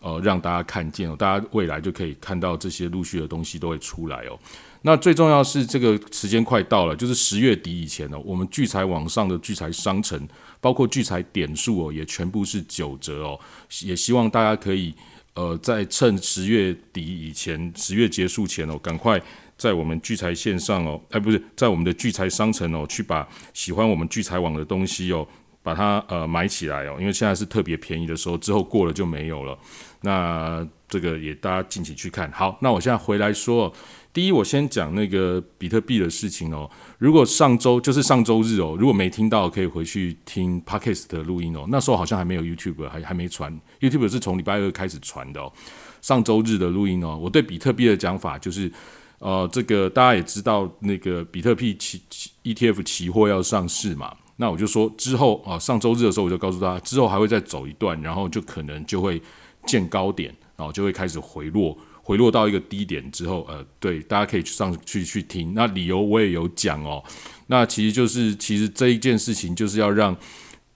[0.00, 4.38] 呃让大家看见哦，大家未来就可以看到这些陆续的东西都会出来哦。
[4.82, 10.28] 那最重要是这个时间快到了，就是十月底以前呢，我们聚财网上的聚财商城，
[10.60, 13.40] 包括聚财点数哦，也全部是九折哦。
[13.82, 14.94] 也希望大家可以
[15.34, 19.20] 呃，在趁十月底以前，十月结束前哦，赶快。
[19.58, 25.26] 在我们聚财线上哦，哎，不是在我们的聚财商城哦，去把喜欢我们聚财网的东西哦，
[25.62, 29.58] 把它呃买起来哦，因为现在是特别便宜的时候，之后过了就没有了。
[30.00, 32.30] 那这个也大家敬请去看。
[32.30, 33.70] 好，那我现在回来说，
[34.12, 36.70] 第一，我先讲那个比特币的事情哦。
[36.98, 41.66] 如果上周就是上周日哦，如果没听到，可以回去听 Podcast 的录音哦。
[41.68, 45.52] 那时候好像还没有 YouTube，还还没传，YouTube 是从礼拜二开始传的哦。
[46.00, 48.70] 上周日的录音哦，我对比特币的讲法就是，
[49.18, 52.00] 呃，这个大家也知道，那个比特币期
[52.44, 54.14] ETF 期货要上市嘛。
[54.36, 59.20] 那我就说之后啊，上周日的时候我就告诉大家，之后还会再走一段，然后就可能就会
[59.66, 65.54] 见高点，然后就会开始回落，回落到一个低点之后，呃，对，大家可以去上去去听。
[65.54, 67.02] 那理由我也有讲哦。
[67.48, 70.16] 那其实就是其实这一件事情就是要让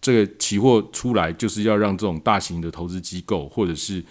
[0.01, 4.03] 这个期货出来，就是要让这种大型的投资机构或者是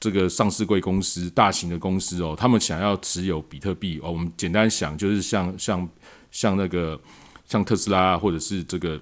[0.00, 4.12] 这个上市贵公司、大型的公司哦，他们想要持有比特币哦。
[4.12, 5.88] 我们简单想就是像像
[6.30, 7.00] 像那个。
[7.48, 9.00] 像特斯拉啊或者是这个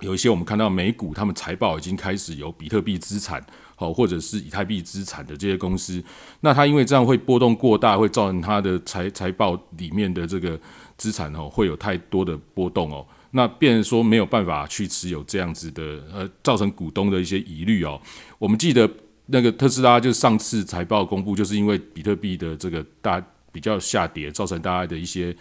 [0.00, 3.40] 有一些我们看到美股，他们财报已经开始有比特币资产，
[3.76, 6.02] 好或者是以太币资产的这些公司，
[6.40, 10.58] 那它因为这样会波动过大，会造成它的财财报里面的这个
[10.96, 18.00] 资产哦会有太多的波动哦，那变说没有办法去持有这样子的，呃，造成股东的一些疑虑哦。
[18.40, 18.90] 我们记得
[19.30, 23.22] 那个特斯拉就上次财报公布，就是因为比特币的这个大
[23.52, 25.36] 比较下跌，造成大家的一些。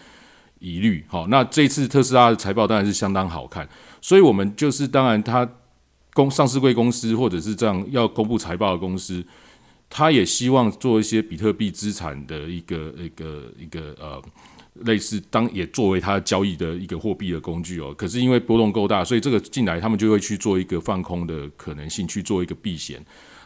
[0.62, 3.66] 疑虑，好，那这次特斯拉的财报当然是相当好看，
[4.02, 5.50] 所以我们就是当然，它
[6.14, 9.24] 公上市贵公司或者是这样要公布财报的公司，
[9.90, 14.22] 他也希望做一些比特币资产的一个一个一个呃，
[14.84, 17.94] 类似当也作为它交易的一个货币的工具哦。
[17.98, 23.02] 可是因为波动够大，所以这个进来他们就会去做一个放空的可能性，去做一个避险。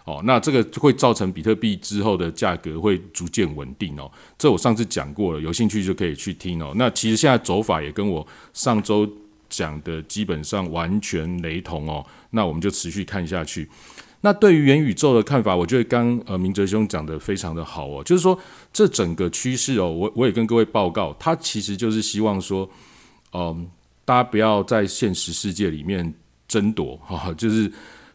[0.06, 4.12] 哦，那这个会造成比特币之后的价格会逐渐稳定哦。
[4.38, 6.74] 这我上次讲过了，有兴趣就可以去听哦。
[6.76, 9.10] 那其实现在走法也跟我上周
[9.50, 12.06] 讲的基本上完全雷同哦。
[12.32, 13.70] 那我们就持续看下去。
[14.20, 18.38] 那对于元宇宙的看法，我觉得刚呃明哲兄讲的非常的好哦，就是说
[18.74, 22.70] 这整个趋势哦，我我也跟各位报告，他其实就是希望说，
[23.32, 23.70] 嗯，
[24.04, 26.14] 大家不要在现实世界里面
[26.46, 27.72] 争夺哈，就是。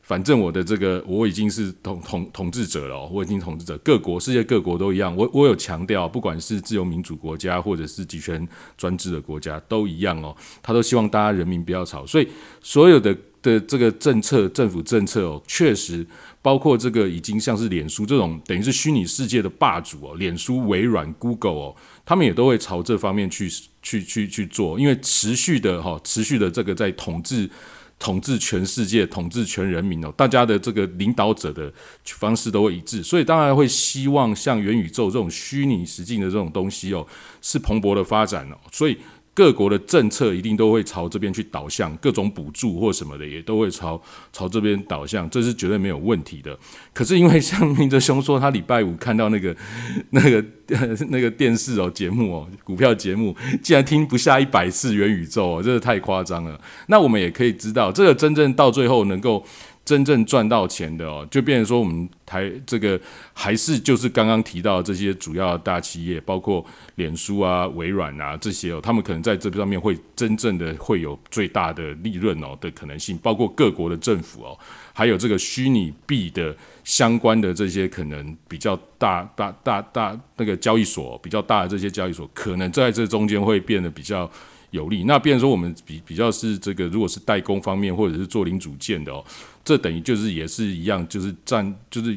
[0.09, 5.15] 反正我的这个我已经是统统统治者了，我已经统治者，各国世界各国都一样。
[5.15, 8.49] 我我有强调，不管是自由民主国家或者是集权
[8.79, 12.07] 专制的国家都一样哦，他都希望大家人民不要吵。
[12.07, 12.27] 所以
[12.63, 16.07] 所有的的这个政策，政府政策哦，确实
[16.41, 23.47] 包括这个已经像是脸书这种等于是虚拟世界的霸主哦，脸书、微软、Google 哦，他们也都会朝这方面去
[23.83, 27.51] 去去去做，因为持续的哈，持续的这个在统治。
[27.99, 31.73] 统治全世界，统治全人民哦，大家的这个领导者的
[32.05, 37.07] 方式都会一致，所以当然会希望像元宇宙这种虚拟实境的这种东西哦，
[37.43, 38.97] 是蓬勃的发展哦，所以。
[39.39, 46.59] 各国的政策一定都会朝这边去导向，各种补助或什么的也都会朝朝这边导向，这是绝对没有问题的。
[46.93, 49.55] 可是因为像明哲兄说，他礼拜五看到那个
[50.11, 50.45] 那个
[51.11, 53.33] 那个电视哦节目哦股票节目，
[53.63, 56.61] 竟然听不下一百次元宇宙哦，真的太夸张了。
[56.89, 59.45] 那我们也可以知道，这个真正到最后能够。
[59.89, 63.01] 真正赚到钱的哦，就变成说我们台这个
[63.33, 66.63] 还是就是刚刚提到这些主要大企业，包括
[66.97, 74.59] 脸书啊、微软啊这些哦，他们可能在这上面会真正的会有最大的利润哦的可能性，包括各国的政府哦，
[74.93, 84.31] 还有这个虚拟币的相关的这些可能比较大大大大那个交易所比较大的这些交易所，可能在这中间会变得比较。
[84.71, 89.25] 有利，那变成说我们比比较是这个，如果是代工方面或者是做零组件的哦，
[89.65, 92.17] 这等于就是也是一样，就是占就是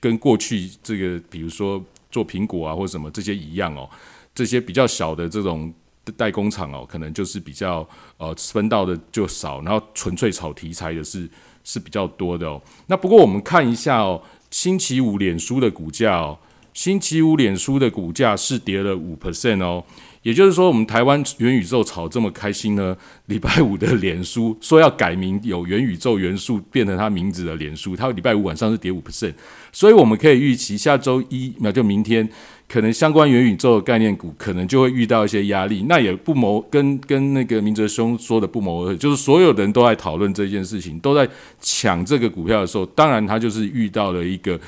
[0.00, 3.88] 跟过去这个，比如说做苹果啊或什么这些一样哦，
[4.34, 5.72] 这些比较小的这种
[6.16, 7.86] 代工厂哦，可能就是比较
[8.16, 11.28] 呃分到的就少，然后纯粹炒题材的是
[11.64, 12.60] 是比较多的哦。
[12.86, 16.38] 那不过我们看一下哦，星期五脸书的股价哦，
[16.72, 19.84] 星期五脸书的股价是跌了五 percent 哦。
[20.22, 22.94] 也就是说，我们台湾元宇宙炒这么开心呢？
[23.26, 29.32] 礼拜五的脸书说要改名，有元宇宙元素变成它名字的脸书，它礼拜五晚上是跌五 percent，
[29.72, 32.28] 所以我们可以预期下周一，那就明天，
[32.68, 35.86] 可能相关元宇宙的概念股可能就会遇到一些压力。
[35.88, 41.26] 那也不谋跟跟那个明哲兄说的不谋而合，就是所有人都在讨论这件事情，都在
[41.60, 44.60] 抢这个股票的时候，当然他就是遇到了一个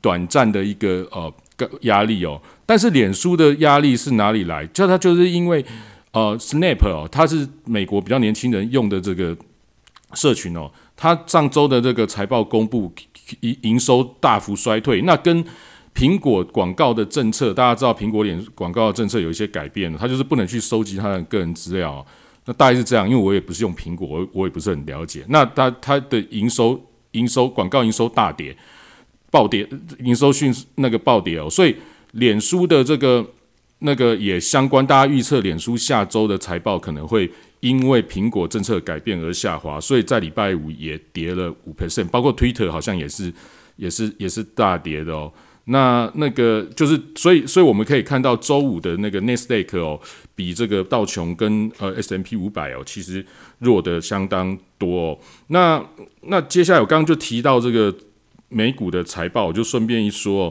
[0.00, 1.32] 短暂的一个呃
[1.82, 2.40] 压力哦。
[2.68, 4.66] 但是脸书的压力是哪里来？
[4.66, 5.64] 就它就是因为，
[6.12, 9.34] 呃，Snap 哦，它是美国比较年轻人用的这个
[10.12, 10.70] 社群哦。
[10.94, 12.92] 它上周的这个财报公布，
[13.40, 15.00] 营营收大幅衰退。
[15.00, 15.42] 那跟
[15.94, 22.04] 苹果广告的政策，大家知道苹果脸广告的政策有一些改变了，它就是不能去收集它的个人资料。
[22.44, 25.24] 那大概是这样，因为我也不是用苹果，我我也不是很了解。
[25.30, 26.78] 那它它的营收
[27.12, 28.54] 营收广告营收大跌。
[29.30, 29.66] 暴跌，
[30.04, 31.74] 营收讯那个暴跌哦，所以
[32.12, 33.24] 脸书的这个
[33.80, 37.30] 那个也相关，大家预测脸书下周的财报可能会
[37.60, 43.32] 因为苹果政策改变而下滑，所以在礼拜五也跌了五 percent，包括 Twitter 好像也是
[43.76, 45.32] 也是也是大跌的哦。
[45.70, 50.00] 那那个就是，所以所以我们可以看到周五的那个 n e s t a q 哦，
[50.34, 53.22] 比这个道琼跟呃 S M P 五百哦，其实
[53.58, 55.10] 弱的相当多。
[55.10, 55.18] 哦。
[55.48, 55.84] 那
[56.22, 57.94] 那接下来我刚刚就提到这个
[58.48, 60.50] 美股的财报，我就顺便一说，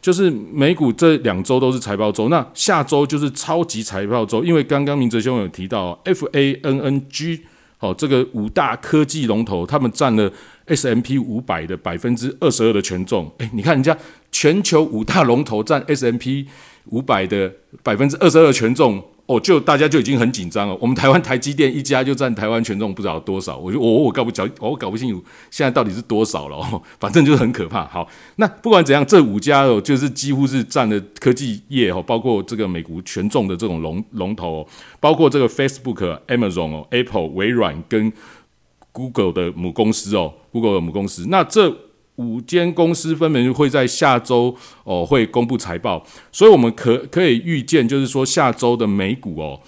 [0.00, 7.40] 就是美股这两周都是财报周，那下周就是超级财报周，因为刚刚明哲兄有提到 F A N N G
[7.80, 10.32] 哦，这个五大科技龙头，他们占了
[10.66, 13.32] S M P 五百的百分之二十二的权重。
[13.38, 13.96] 诶，你看人家。
[14.30, 16.46] 全球五大龙头占 S M P
[16.90, 17.50] 五百的
[17.82, 20.74] 百分之二十二权重，哦，就大家就已经很紧张了。
[20.80, 26.56] 我们台湾台积电一家就占台湾权重不知道多少，我就我我搞不清，我搞不清楚现在到底是多少了。
[26.56, 27.86] 哦，反正就是很可怕。
[27.88, 34.66] 好，那不管怎样，这五家哦，就是几乎是占了科技业哦，包括这个美国权重的这种龙龙头，
[34.98, 38.10] 包括这个 Facebook、Amazon 哦、Apple、微软跟
[38.92, 41.26] Google 的母公司哦，Google 的母公司。
[41.28, 41.68] 那这
[42.18, 44.54] 五间公司分别会在下周
[44.84, 49.60] 哦会公布财报，所以我们可可以预见，就是说下周的美股哦，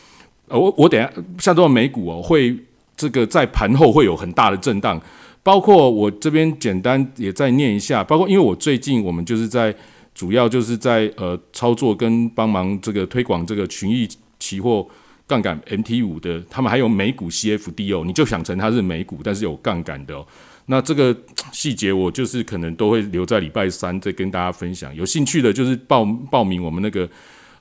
[0.48, 2.57] 呃我我等下下周的美股哦会
[2.96, 5.01] 这个在盘后会有很大的震荡，
[5.42, 9.74] 包括我这边简单也再念一下，包括因为我最近我们就是在
[10.14, 14.86] 主要就是在呃操作跟帮忙这个推广这个群益期货
[15.26, 20.26] 杠杆 MT 五的，他们还有美股 CFD 哦，你就想成它是美股，但是有杠杆的哦。
[20.70, 21.14] 那这个
[21.50, 24.94] 细节我就是可能都会留在礼拜三再跟大家分享。
[24.94, 27.10] 有兴趣的，就是报报名我们那个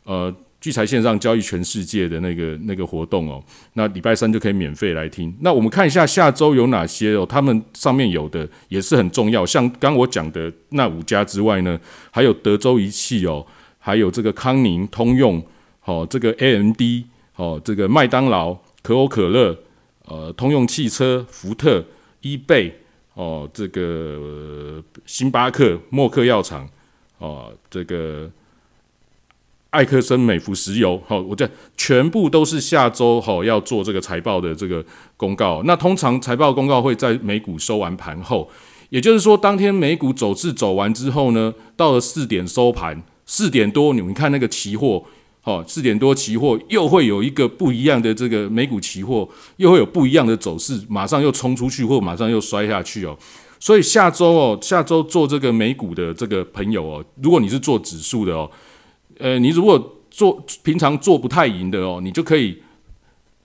[0.04, 0.32] 呃
[0.62, 3.44] 聚财线上交易全世界的那个那个活动哦。
[3.74, 5.36] 那礼拜三就可以免费来听。
[5.40, 9.44] 那我们看一下下周有哪些哦，他们上面有的也是很重要。
[9.44, 11.80] 像刚我讲的那五家之外呢，
[12.12, 13.44] 还有德州仪器哦，
[13.80, 15.44] 还有这个康宁、通用
[15.86, 16.82] 哦，这个 AMD
[17.38, 18.54] 哦，这个麦当劳、
[18.84, 19.58] 可口可乐、
[20.06, 21.84] 呃，通用汽车、福特、
[22.22, 22.76] 伊贝。
[23.14, 26.70] 哦，这个星巴克、默克药厂，
[27.18, 28.30] 哦，这个
[29.72, 34.86] 艾克森美孚石油，好，我这全部都是下周哈要做这个财报的这个
[35.18, 35.62] 公告。
[35.66, 38.50] 那通常财报公告会在美股收完盘后，
[38.90, 45.04] 也就是说，当天美股走势走完之后呢，到了四点收盘，四点多你们看那个期货。
[45.50, 49.28] 哦，四点多期货又会有一个不一样的这个美股期货，
[49.58, 53.18] 又会有不一样的走势，马上又冲出去，或马上又摔下去哦。
[53.60, 58.50] 所以下周哦，下周做这个美股的这个朋友哦，如果你是做指数的哦，
[59.18, 62.62] 呃，你如果做平常做不太赢的哦，你就可以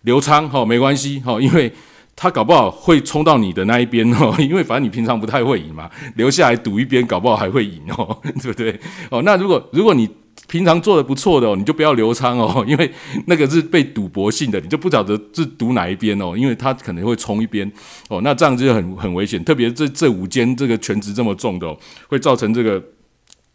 [0.03, 1.73] 留仓哈，没关系哈，因为
[2.15, 8.79] 他搞不好会冲到你的那一边哦， 因为反正你平常不太会赢嘛，留下来赌一边，搞不好还会赢哦， 对不对？
[9.11, 10.09] 哦，那如果如果你
[10.47, 12.91] 平常做的不错的哦，你就不要留仓哦， 因为
[13.27, 17.71] 那个是被赌博性的，你就不晓得是赌哪一边哦，因为他可能会冲一边
[18.09, 19.43] 哦，那这样就很很危险。
[19.43, 21.75] 特别这这五间这个全值这么重的，
[22.09, 22.83] 会造成这个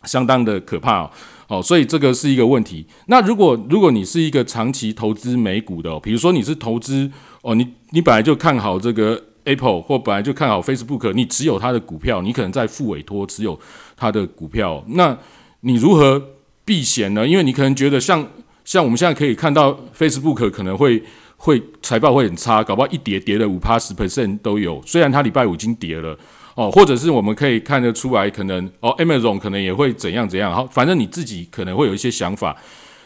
[0.04, 1.12] 相当的可怕哦。
[1.48, 2.86] 哦，所以这个是一个问题。
[3.06, 7.10] 那如果如果你是一个长期投资美股的，哦比如说你是投资
[7.44, 13.60] 哦，你你本来就看好这个 Apple 或本来就看好 Facebook，你持有它的股票，你可能在付委托持有
[13.96, 15.16] 它的股票，那
[15.62, 16.22] 你如何？
[16.70, 17.28] 避险呢？
[17.28, 18.24] 因为你可能觉得像
[18.64, 21.02] 像我们现在可以看到，Facebook 可能会
[21.36, 24.80] 会财报会很差，搞不好一跌跌了五趴十 percent 都有。
[24.86, 26.16] 虽然它礼拜五已经跌了
[26.54, 30.54] 哦，或者是我们可以看得出来，可能哦，Amazon 可能也会怎样怎样。
[30.54, 32.56] 好，反正你自己可能会有一些想法。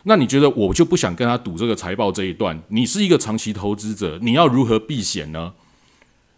[0.03, 2.61] 那你觉得我就不想跟他赌这个财报这一段？
[2.68, 5.53] 你是一个长期投资者，你要如何避险呢？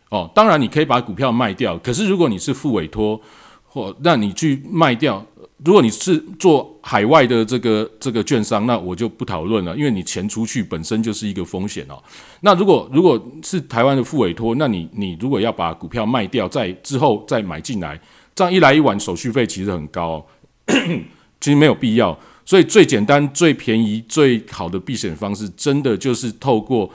[0.09, 3.19] 哦，当然你可以把股票卖掉，可是如果你是付委托
[3.65, 5.25] 或让你去卖掉。
[5.63, 11.97] 如果你是做海外的这个这个券商，那我就不讨论了，因为你钱出去本身就是一个风险哦。
[12.41, 17.99] 那如果如果是台湾的副委托，那你你如果要把股票卖掉，在之后再买进来，
[18.35, 20.25] 这样一来一往手续费其实很高，
[21.39, 22.19] 其实没有必要。
[22.43, 26.91] 所以最简单、最便宜、最好的避险方式，真的就是透过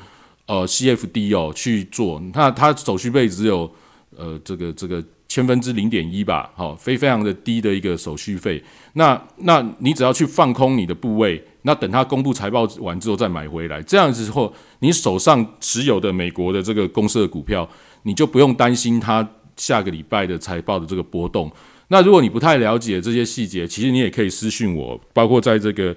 [0.46, 3.72] 呃 CFD 哦去做，那它手续费只有
[4.14, 5.02] 呃这个这个。
[5.31, 8.61] 千分之零点一吧，好，非非常的低的一个手续费。
[8.95, 17.68] 那那你只要去放空你的部位，那等它公布财报完之后再买回来，这样子后，你手上持有的美国的这个公司的股票，
[18.03, 19.26] 你就不用担心它
[19.57, 21.49] 下个礼拜的财报的这个波动。
[21.87, 25.97] 那如果你不太了解这些细节，其实你也可以私讯我，包括在这个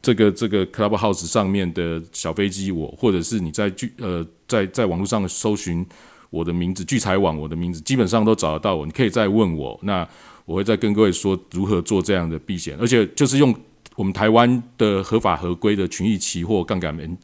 [0.00, 5.84] 这个这个 Clubhouse 上面的小飞机，我或者是你在去呃在在网络上搜寻。
[6.30, 8.84] 我的名字聚财网，我的名字基本上都找得到我。
[8.84, 10.06] 你可以再问我，那
[10.44, 13.54] 我会再跟各位说如何做这样的避险，而且就是用
[13.96, 17.16] 我们台湾的合法合规的群益期货杠杆 N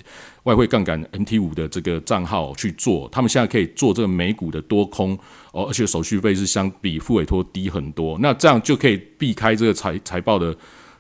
[0.45, 5.19] 外汇杠杆 N T 五的这个账号去做，他们现在可以做这个美股的多空
[5.53, 10.57] 哦，而且手续费是相比付委托低很多，那这样就可以避开这个财财报的。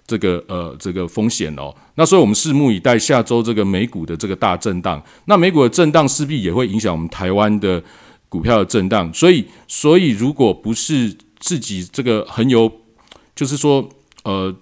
[0.07, 5.03] 这个呃，这个风险哦，那所以我们拭目以待下周这个美股的这个大震荡。
[5.25, 7.83] 那美股的震荡势必也会影响我们台湾的
[8.29, 9.11] 股票的震荡。
[9.15, 12.71] 所以，所以如果不是自己这个很有，
[13.35, 13.89] 就是说
[14.25, 14.55] 呃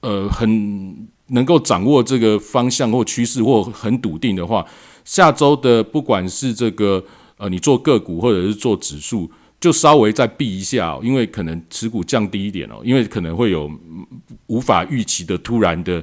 [0.00, 4.64] 呃很能够掌握这个方向或趋势或很笃定的话，
[5.04, 7.04] 下周的不管是这个
[7.36, 9.30] 呃你做个股或者是做指数。
[9.60, 13.68] 就稍微再避一下，因为可能持股降低一点哦，因为可能会有
[14.46, 16.00] 无法预期的突然的，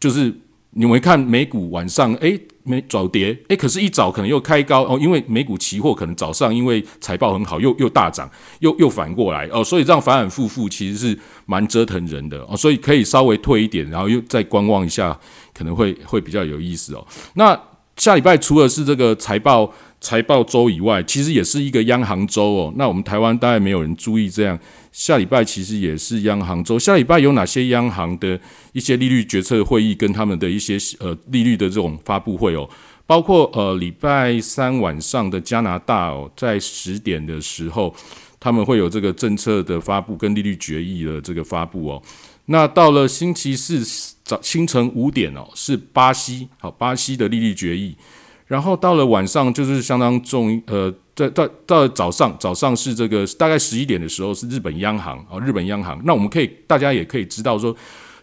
[0.00, 0.34] 就是
[0.70, 8.30] 你会看美股晚上诶没早跌诶，可是一早可能又开高哦，因为美股期货可能早上因为财报很好又又大涨，
[8.60, 15.18] 又又反过来哦，所以这样反反复复其实是蛮折腾人的哦，所以可以稍微退一点，然后又再观望一下，
[15.52, 17.06] 可能会会比较有意思哦。
[17.34, 17.58] 那
[17.98, 19.70] 下礼拜除了是这个财报。
[20.00, 22.72] 财报周以外，其实也是一个央行周哦。
[22.76, 24.58] 那我们台湾大概没有人注意这样。
[24.92, 26.78] 下礼拜其实也是央行周。
[26.78, 28.38] 下礼拜有哪些央行的
[28.72, 32.68] 一些利率决策会议跟他们的一些呃利率的这种发布会哦？
[33.06, 37.94] 包括呃礼拜三晚上的加拿大哦，在十点的时候，
[38.38, 42.02] 他们会有这个政策的发布跟利率决议的这个发布哦。
[42.46, 43.84] 那到了星期四
[44.24, 47.96] 早清晨五点哦，是巴西好巴西的利率决议。
[48.48, 56.00] 然后到了晚上，就是相当重，呃，在到到早上，早上是这个大概十一点的时候是日本央行啊，日本央行。
[56.04, 57.76] 那我们可以大家也可以知道说，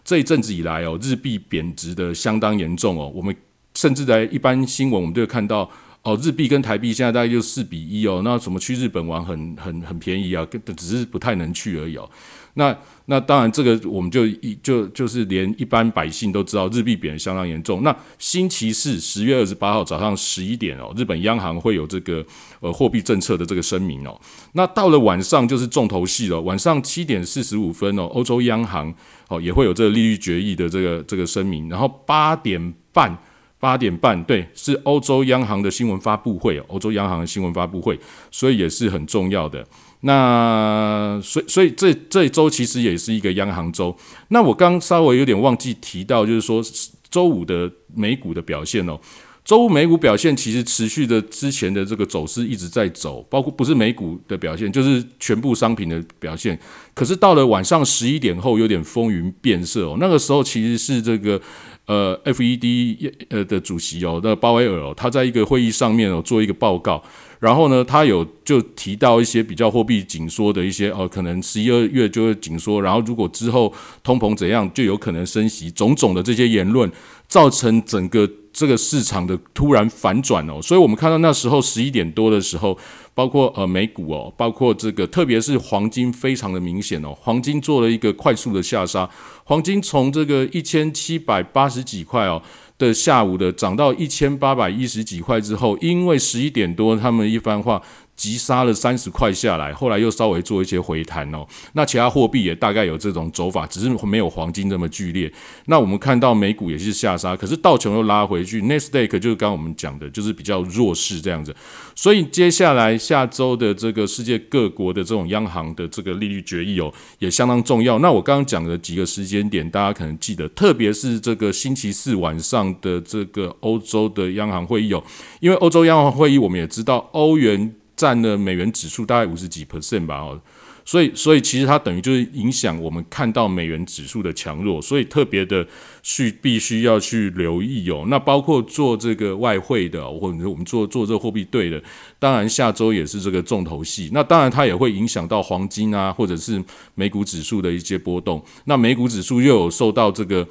[0.04, 3.10] 这一阵子以来哦，日币贬值的相当严重哦。
[3.14, 3.34] 我们
[3.74, 5.70] 甚至在一般新闻，我们都会看到
[6.02, 8.22] 哦，日币跟台币现在大概就四比一哦。
[8.24, 10.44] 那什么去日本玩很很很便宜啊，
[10.76, 12.10] 只是不太能去而已哦。
[12.58, 17.82] 那那当然，这个我们就一就就是连一般百姓都知道，日币贬得相当严重。
[17.82, 22.24] 那星期四十月二十八号早上十一点哦，日本央行会有这个
[22.60, 24.18] 呃货币政策的这个声明哦。
[24.52, 28.92] 那到了晚上就是重头戏了，晚上七点四十五分哦，欧洲央行
[29.28, 31.68] 哦也会有这个利率决议的这个这个声明。
[31.68, 33.16] 然后八点半
[33.60, 37.98] 八点半对，是欧洲央行的新闻发布会，欧洲央行的新闻发布会，
[38.30, 39.66] 所以也是很重要的。
[40.00, 43.96] 那所以所以这这一周其实也是一个央行周。
[44.28, 46.62] 那我刚稍微有点忘记提到，就是说
[47.10, 48.98] 周五的美股的表现哦。
[49.44, 56.58] 周五美股表现其实持续的之前的这个走势一直在走，包括不是美股的表现，就是全部商品的表现。
[56.94, 59.96] 可是到了晚上十一点后，有点风云变色哦。
[60.00, 61.40] 那个时候其实是这个
[61.86, 67.00] 呃 FED 呃的主席哦，那鲍威尔哦，他在一个会议上面哦做一个报告。
[67.38, 73.72] 然后呢，他有就提到一些比较货币紧缩的一些呃，可能十一二月就会紧缩，然后如果之后
[74.02, 76.90] 通膨怎样，就有可能升息，种种的这些言论，
[77.28, 80.60] 造成整个这个市场的突然反转哦。
[80.62, 82.76] 所以我们看到那时候十一点多的时候，
[83.12, 89.08] 包括呃美股哦，包括这个特别是黄金非常的明显哦，黄金做了一个快速的下杀，
[89.44, 92.40] 黄金从这个一千七百八十几块哦。
[92.78, 97.82] 的下午的涨到一千八百一十几块之后，因为十一点多他们一番话。
[98.16, 101.46] 急杀了三十块下来，后来又稍微做一些回弹哦。
[101.74, 105.30] 那其他货币也大概有这种走法，只是没有黄金这么剧烈。
[105.66, 108.60] 那我们看到美股也是下杀，可是道琼又拉回去。
[108.62, 111.54] n e s t a q 就是刚我们讲的，就是比较弱势这样子。
[111.94, 117.98] 所以接下来下周的这个世界各国的这种央行的这个利率决议哦，也相当重要。
[117.98, 125.02] 那我刚刚讲的几个时间点，大家可能记得，特别是这个星期四晚上的这个欧洲的央行会议哦，
[125.40, 127.74] 因为欧洲央行会议我们也知道欧元。
[127.96, 130.40] 占了美元指数大概五十几 percent 吧哦，
[130.84, 135.66] 所以所以其实它等于就是影响我们看到美元指数的强弱，所以特别的
[136.02, 138.04] 去必须要去留意哦。
[138.08, 141.82] 那包括做这个外汇的，或者我们做做这个货币对的，
[142.18, 144.10] 当然下周也是这个重头戏。
[144.12, 146.62] 那当然它也会影响到黄金啊，或者是
[146.94, 148.44] 美股指数的一些波动。
[148.66, 150.46] 那美股指数又有受到这个。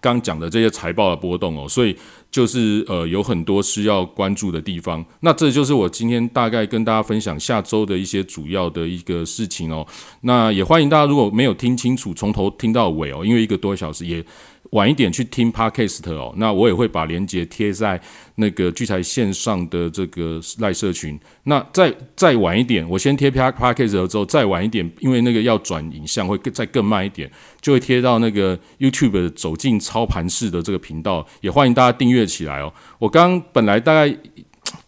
[0.00, 1.96] 刚讲的这些财报的波动哦，所以
[2.30, 5.04] 就是呃有很多需要关注的地方。
[5.20, 9.86] 那这就是我今天大概跟大家分享下周的一些主要的一个事情哦。
[10.22, 14.24] 那也欢迎大家如果没有听清楚，从头听到尾哦，因为一个多小时也。
[14.70, 18.00] 晚一点去听 Podcast 哦，那我也会把链接贴在
[18.34, 21.18] 那个聚财线上的这个赖社群。
[21.44, 32.72] 那再再晚一点，我先贴 Podcast 之后，再晚一点，因为那个要转影像会更再更慢一点，就会贴到那个 YouTube 走进操盘式的这个频道，也欢迎大家订阅起来哦。
[32.98, 34.14] 我刚本来大概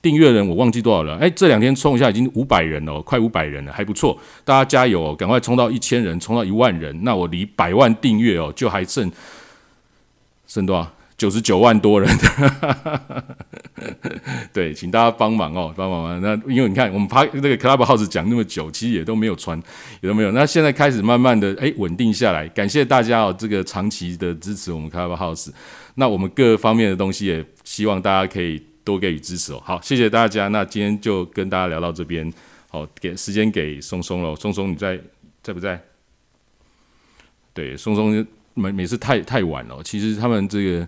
[0.02, 9.10] 订阅人我忘记多少了，哎，这两天冲一下已经五百人了，快五百人了，还不错，大家加油哦，赶快冲到一千人，冲到一万人，那我离百万订阅哦，就还剩
[10.50, 10.92] 剩多少？
[11.16, 12.08] 九十九万多人，
[14.54, 19.62] 对，请大家帮忙哦，帮忙那因为你看，我们拍那个 Club House 讲那么久，其实也都没有穿，
[20.00, 20.32] 也都没有。
[20.32, 25.50] 那现在开始慢慢的哎稳定下来，感谢大家哦，这个长期的支持我们 Club House。
[25.96, 29.62] 那我们各方面的东西也希望大家可以多给予支持哦。
[29.62, 30.48] 好，谢谢大家。
[30.48, 32.32] 那今天就跟大家聊到这边，
[32.70, 34.34] 好，给时间给松松了。
[34.36, 34.98] 松松你在
[35.42, 35.78] 在不在？
[37.52, 38.26] 对，松松。
[38.54, 40.86] 每每次太太晚了，其实他们这个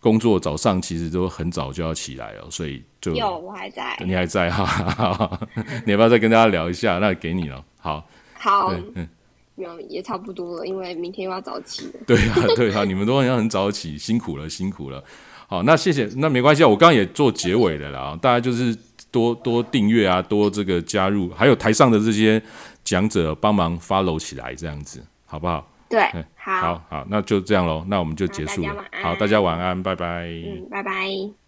[0.00, 5.38] 工作早上其实都很早就要起来哦，所以就有我还在，你还在哈，
[5.86, 6.98] 你要不要再跟大家聊一下？
[6.98, 8.06] 那给你了，好，
[8.38, 9.08] 好，嗯，
[9.56, 11.92] 有也差不多了，因为明天又要早起了。
[12.06, 15.02] 对啊， 对啊，你们都要很早起，辛苦了，辛苦了。
[15.46, 18.76] 好，那谢谢，那没关系啊，我刚刚也做结尾的了，大家就是
[19.10, 22.42] 多多订阅啊，多这个加入，还有台上的这些
[22.82, 25.66] 讲者帮忙 follow 起来，这样子好不好？
[25.94, 28.84] 对，好，好，好，那就这样喽，那我们就结束了。
[29.02, 30.26] 好，大家晚安，拜拜。
[30.26, 31.43] 嗯，拜拜。